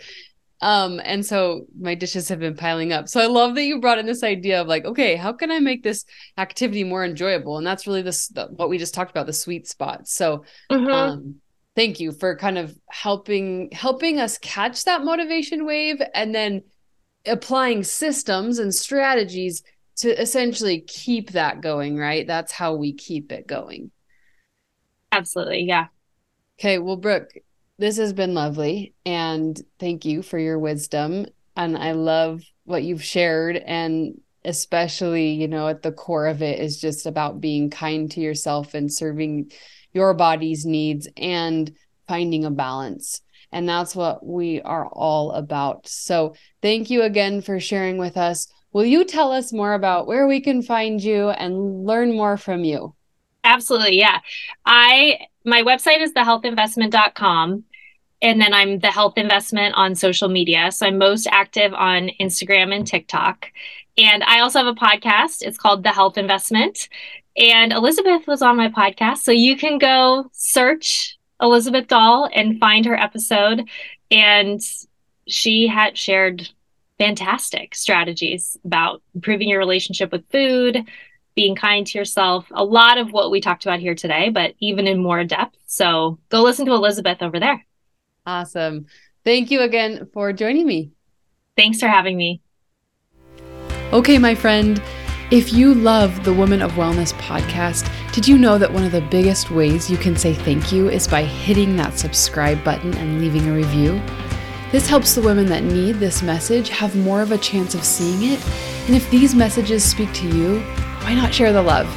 Um, 0.62 1.02
and 1.04 1.26
so 1.26 1.66
my 1.80 1.96
dishes 1.96 2.30
have 2.30 2.40
been 2.40 2.56
piling 2.56 2.94
up. 2.94 3.10
So 3.10 3.20
I 3.20 3.26
love 3.26 3.56
that 3.56 3.64
you 3.64 3.80
brought 3.80 3.98
in 3.98 4.06
this 4.06 4.24
idea 4.24 4.62
of 4.62 4.68
like, 4.68 4.86
okay, 4.86 5.16
how 5.16 5.34
can 5.34 5.52
I 5.52 5.60
make 5.60 5.82
this 5.82 6.06
activity 6.38 6.84
more 6.84 7.04
enjoyable? 7.04 7.58
And 7.58 7.66
that's 7.66 7.88
really 7.88 8.04
this 8.04 8.28
the, 8.28 8.46
what 8.48 8.70
we 8.70 8.78
just 8.78 8.94
talked 8.94 9.10
about, 9.10 9.26
the 9.26 9.34
sweet 9.34 9.68
spot. 9.68 10.08
So 10.08 10.46
mm-hmm. 10.72 10.92
um 10.92 11.36
thank 11.76 12.00
you 12.00 12.12
for 12.12 12.36
kind 12.36 12.58
of 12.58 12.78
helping 12.90 13.70
helping 13.72 14.20
us 14.20 14.38
catch 14.38 14.84
that 14.84 15.04
motivation 15.04 15.66
wave 15.66 16.02
and 16.14 16.36
then 16.36 16.62
applying 17.26 17.84
systems 17.84 18.60
and 18.60 18.74
strategies 18.74 19.64
to 19.98 20.22
essentially 20.22 20.82
keep 20.82 21.32
that 21.32 21.62
going, 21.62 21.98
right? 21.98 22.26
That's 22.26 22.52
how 22.52 22.76
we 22.76 22.94
keep 22.94 23.32
it 23.32 23.48
going. 23.48 23.92
Absolutely. 25.12 25.64
Yeah. 25.64 25.88
Okay. 26.60 26.78
Well, 26.80 26.98
Brooke, 26.98 27.32
this 27.82 27.98
has 27.98 28.14
been 28.14 28.36
lovely. 28.36 28.94
And 29.06 29.60
thank 29.80 30.06
you 30.06 30.22
for 30.22 30.38
your 30.38 30.60
wisdom. 30.60 31.26
And 31.58 31.76
I 31.76 31.94
love 31.94 32.44
what 32.64 32.84
you've 32.84 33.04
shared. 33.04 33.58
And 33.58 34.22
especially, 34.46 35.32
you 35.32 35.48
know, 35.48 35.68
at 35.68 35.82
the 35.82 35.92
core 35.92 36.28
of 36.28 36.44
it 36.44 36.60
is 36.60 36.80
just 36.80 37.08
about 37.08 37.42
being 37.42 37.72
kind 37.72 38.10
to 38.12 38.22
yourself 38.22 38.76
and 38.76 38.94
serving 38.94 39.52
your 39.94 40.14
body's 40.14 40.64
needs 40.64 41.08
and 41.18 41.72
finding 42.08 42.46
a 42.46 42.52
balance. 42.52 43.22
And 43.52 43.68
that's 43.68 43.96
what 43.96 44.26
we 44.26 44.62
are 44.62 44.88
all 44.88 45.32
about. 45.32 45.88
So, 45.88 46.36
thank 46.62 46.90
you 46.90 47.02
again 47.02 47.42
for 47.42 47.60
sharing 47.60 47.98
with 47.98 48.16
us. 48.16 48.48
Will 48.72 48.86
you 48.86 49.04
tell 49.04 49.34
us 49.34 49.52
more 49.52 49.74
about 49.74 50.08
where 50.08 50.28
we 50.28 50.40
can 50.40 50.62
find 50.62 51.04
you 51.04 51.30
and 51.30 51.86
learn 51.86 52.14
more 52.14 52.38
from 52.38 52.64
you? 52.64 52.96
Absolutely. 53.44 54.00
Yeah. 54.00 54.20
I 54.66 55.20
my 55.44 55.64
website 55.64 56.02
is 56.02 56.14
thehealthinvestment.com 56.14 57.66
and 58.22 58.40
then 58.40 58.54
I'm 58.54 58.80
the 58.80 58.92
health 58.92 59.18
investment 59.18 59.76
on 59.76 59.96
social 59.96 60.30
media. 60.30 60.72
So 60.72 60.86
I'm 60.86 60.98
most 60.98 61.28
active 61.32 61.74
on 61.74 62.12
Instagram 62.20 62.76
and 62.76 62.86
TikTok. 62.86 63.48
And 63.98 64.24
I 64.24 64.40
also 64.40 64.60
have 64.60 64.68
a 64.68 64.74
podcast. 64.74 65.42
It's 65.42 65.58
called 65.58 65.84
The 65.84 65.92
Health 65.92 66.18
Investment. 66.18 66.88
And 67.36 67.74
Elizabeth 67.74 68.28
was 68.28 68.42
on 68.42 68.58
my 68.58 68.70
podcast. 68.70 69.20
So 69.20 69.32
you 69.32 69.58
can 69.58 69.78
go 69.78 70.30
search 70.34 71.18
Elizabeth 71.42 71.88
Dahl 71.88 72.30
and 72.34 72.60
find 72.60 72.86
her 72.86 72.96
episode. 72.96 73.68
And 74.12 74.62
she 75.28 75.68
had 75.68 75.98
shared 75.98 76.48
fantastic 77.00 77.74
strategies 77.74 78.58
about 78.64 79.02
improving 79.16 79.50
your 79.50 79.60
relationship 79.60 80.12
with 80.12 80.30
food, 80.30 80.86
being 81.34 81.56
kind 81.56 81.88
to 81.88 81.98
yourself, 81.98 82.46
a 82.52 82.64
lot 82.64 83.00
of 83.00 83.12
what 83.12 83.32
we 83.32 83.42
talked 83.42 83.66
about 83.66 83.80
here 83.80 83.96
today, 83.96 84.30
but 84.30 84.54
even 84.60 84.86
in 84.86 85.02
more 85.02 85.24
depth. 85.24 85.58
So 85.66 86.20
go 86.30 86.44
listen 86.44 86.66
to 86.68 86.74
Elizabeth 86.74 87.24
over 87.24 87.40
there. 87.40 87.66
Awesome. 88.32 88.86
Thank 89.26 89.52
you 89.52 89.60
again 89.60 90.08
for 90.14 90.32
joining 90.32 90.66
me. 90.66 90.92
Thanks 91.58 91.82
for 91.82 91.88
having 91.88 92.16
me. 92.16 92.42
Okay, 93.92 94.18
my 94.18 94.36
friend. 94.36 94.82
If 95.32 95.52
you 95.52 95.74
love 95.74 96.24
the 96.24 96.34
Woman 96.34 96.62
of 96.62 96.72
Wellness 96.74 97.14
podcast, 97.14 97.92
did 98.14 98.26
you 98.26 98.38
know 98.38 98.58
that 98.58 98.72
one 98.72 98.84
of 98.84 98.94
the 98.94 99.02
biggest 99.02 99.52
ways 99.52 99.90
you 99.90 99.98
can 99.98 100.16
say 100.16 100.34
thank 100.34 100.72
you 100.72 100.90
is 100.90 101.10
by 101.10 101.24
hitting 101.24 101.76
that 101.76 102.00
subscribe 102.00 102.64
button 102.64 102.94
and 102.96 103.20
leaving 103.20 103.50
a 103.50 103.54
review? 103.54 104.02
This 104.72 104.88
helps 104.88 105.14
the 105.14 105.22
women 105.22 105.48
that 105.48 105.64
need 105.64 105.96
this 105.96 106.24
message 106.24 106.70
have 106.70 106.96
more 106.96 107.22
of 107.22 107.34
a 107.34 107.38
chance 107.38 107.76
of 107.76 107.84
seeing 107.84 108.32
it. 108.32 108.40
And 108.88 108.96
if 108.96 109.10
these 109.10 109.36
messages 109.36 109.84
speak 109.84 110.14
to 110.14 110.28
you, 110.28 110.62
why 111.02 111.16
not 111.16 111.34
share 111.34 111.52
the 111.52 111.62
love? 111.62 111.88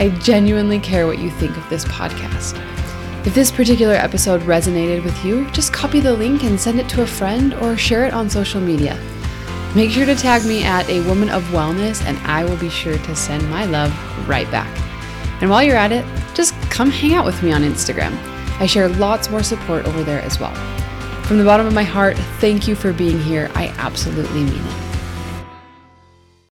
I 0.00 0.08
genuinely 0.20 0.80
care 0.80 1.06
what 1.06 1.20
you 1.20 1.30
think 1.30 1.56
of 1.56 1.68
this 1.70 1.84
podcast. 1.84 2.79
If 3.22 3.34
this 3.34 3.50
particular 3.50 3.92
episode 3.94 4.40
resonated 4.42 5.04
with 5.04 5.24
you, 5.24 5.44
just 5.50 5.74
copy 5.74 6.00
the 6.00 6.14
link 6.14 6.42
and 6.42 6.58
send 6.58 6.80
it 6.80 6.88
to 6.88 7.02
a 7.02 7.06
friend 7.06 7.52
or 7.54 7.76
share 7.76 8.06
it 8.06 8.14
on 8.14 8.30
social 8.30 8.62
media. 8.62 8.98
Make 9.74 9.90
sure 9.90 10.06
to 10.06 10.14
tag 10.14 10.46
me 10.46 10.64
at 10.64 10.88
a 10.88 11.06
woman 11.06 11.28
of 11.28 11.42
wellness, 11.48 12.02
and 12.06 12.16
I 12.26 12.44
will 12.44 12.56
be 12.56 12.70
sure 12.70 12.96
to 12.96 13.14
send 13.14 13.48
my 13.50 13.66
love 13.66 13.92
right 14.26 14.50
back. 14.50 14.74
And 15.42 15.50
while 15.50 15.62
you're 15.62 15.76
at 15.76 15.92
it, 15.92 16.04
just 16.34 16.54
come 16.70 16.90
hang 16.90 17.12
out 17.12 17.26
with 17.26 17.42
me 17.42 17.52
on 17.52 17.60
Instagram. 17.62 18.16
I 18.58 18.64
share 18.64 18.88
lots 18.88 19.28
more 19.28 19.42
support 19.42 19.84
over 19.84 20.02
there 20.02 20.22
as 20.22 20.40
well. 20.40 20.54
From 21.24 21.36
the 21.36 21.44
bottom 21.44 21.66
of 21.66 21.74
my 21.74 21.84
heart, 21.84 22.16
thank 22.40 22.66
you 22.66 22.74
for 22.74 22.90
being 22.90 23.20
here. 23.20 23.50
I 23.54 23.68
absolutely 23.76 24.44
mean 24.44 24.64
it. 24.64 24.89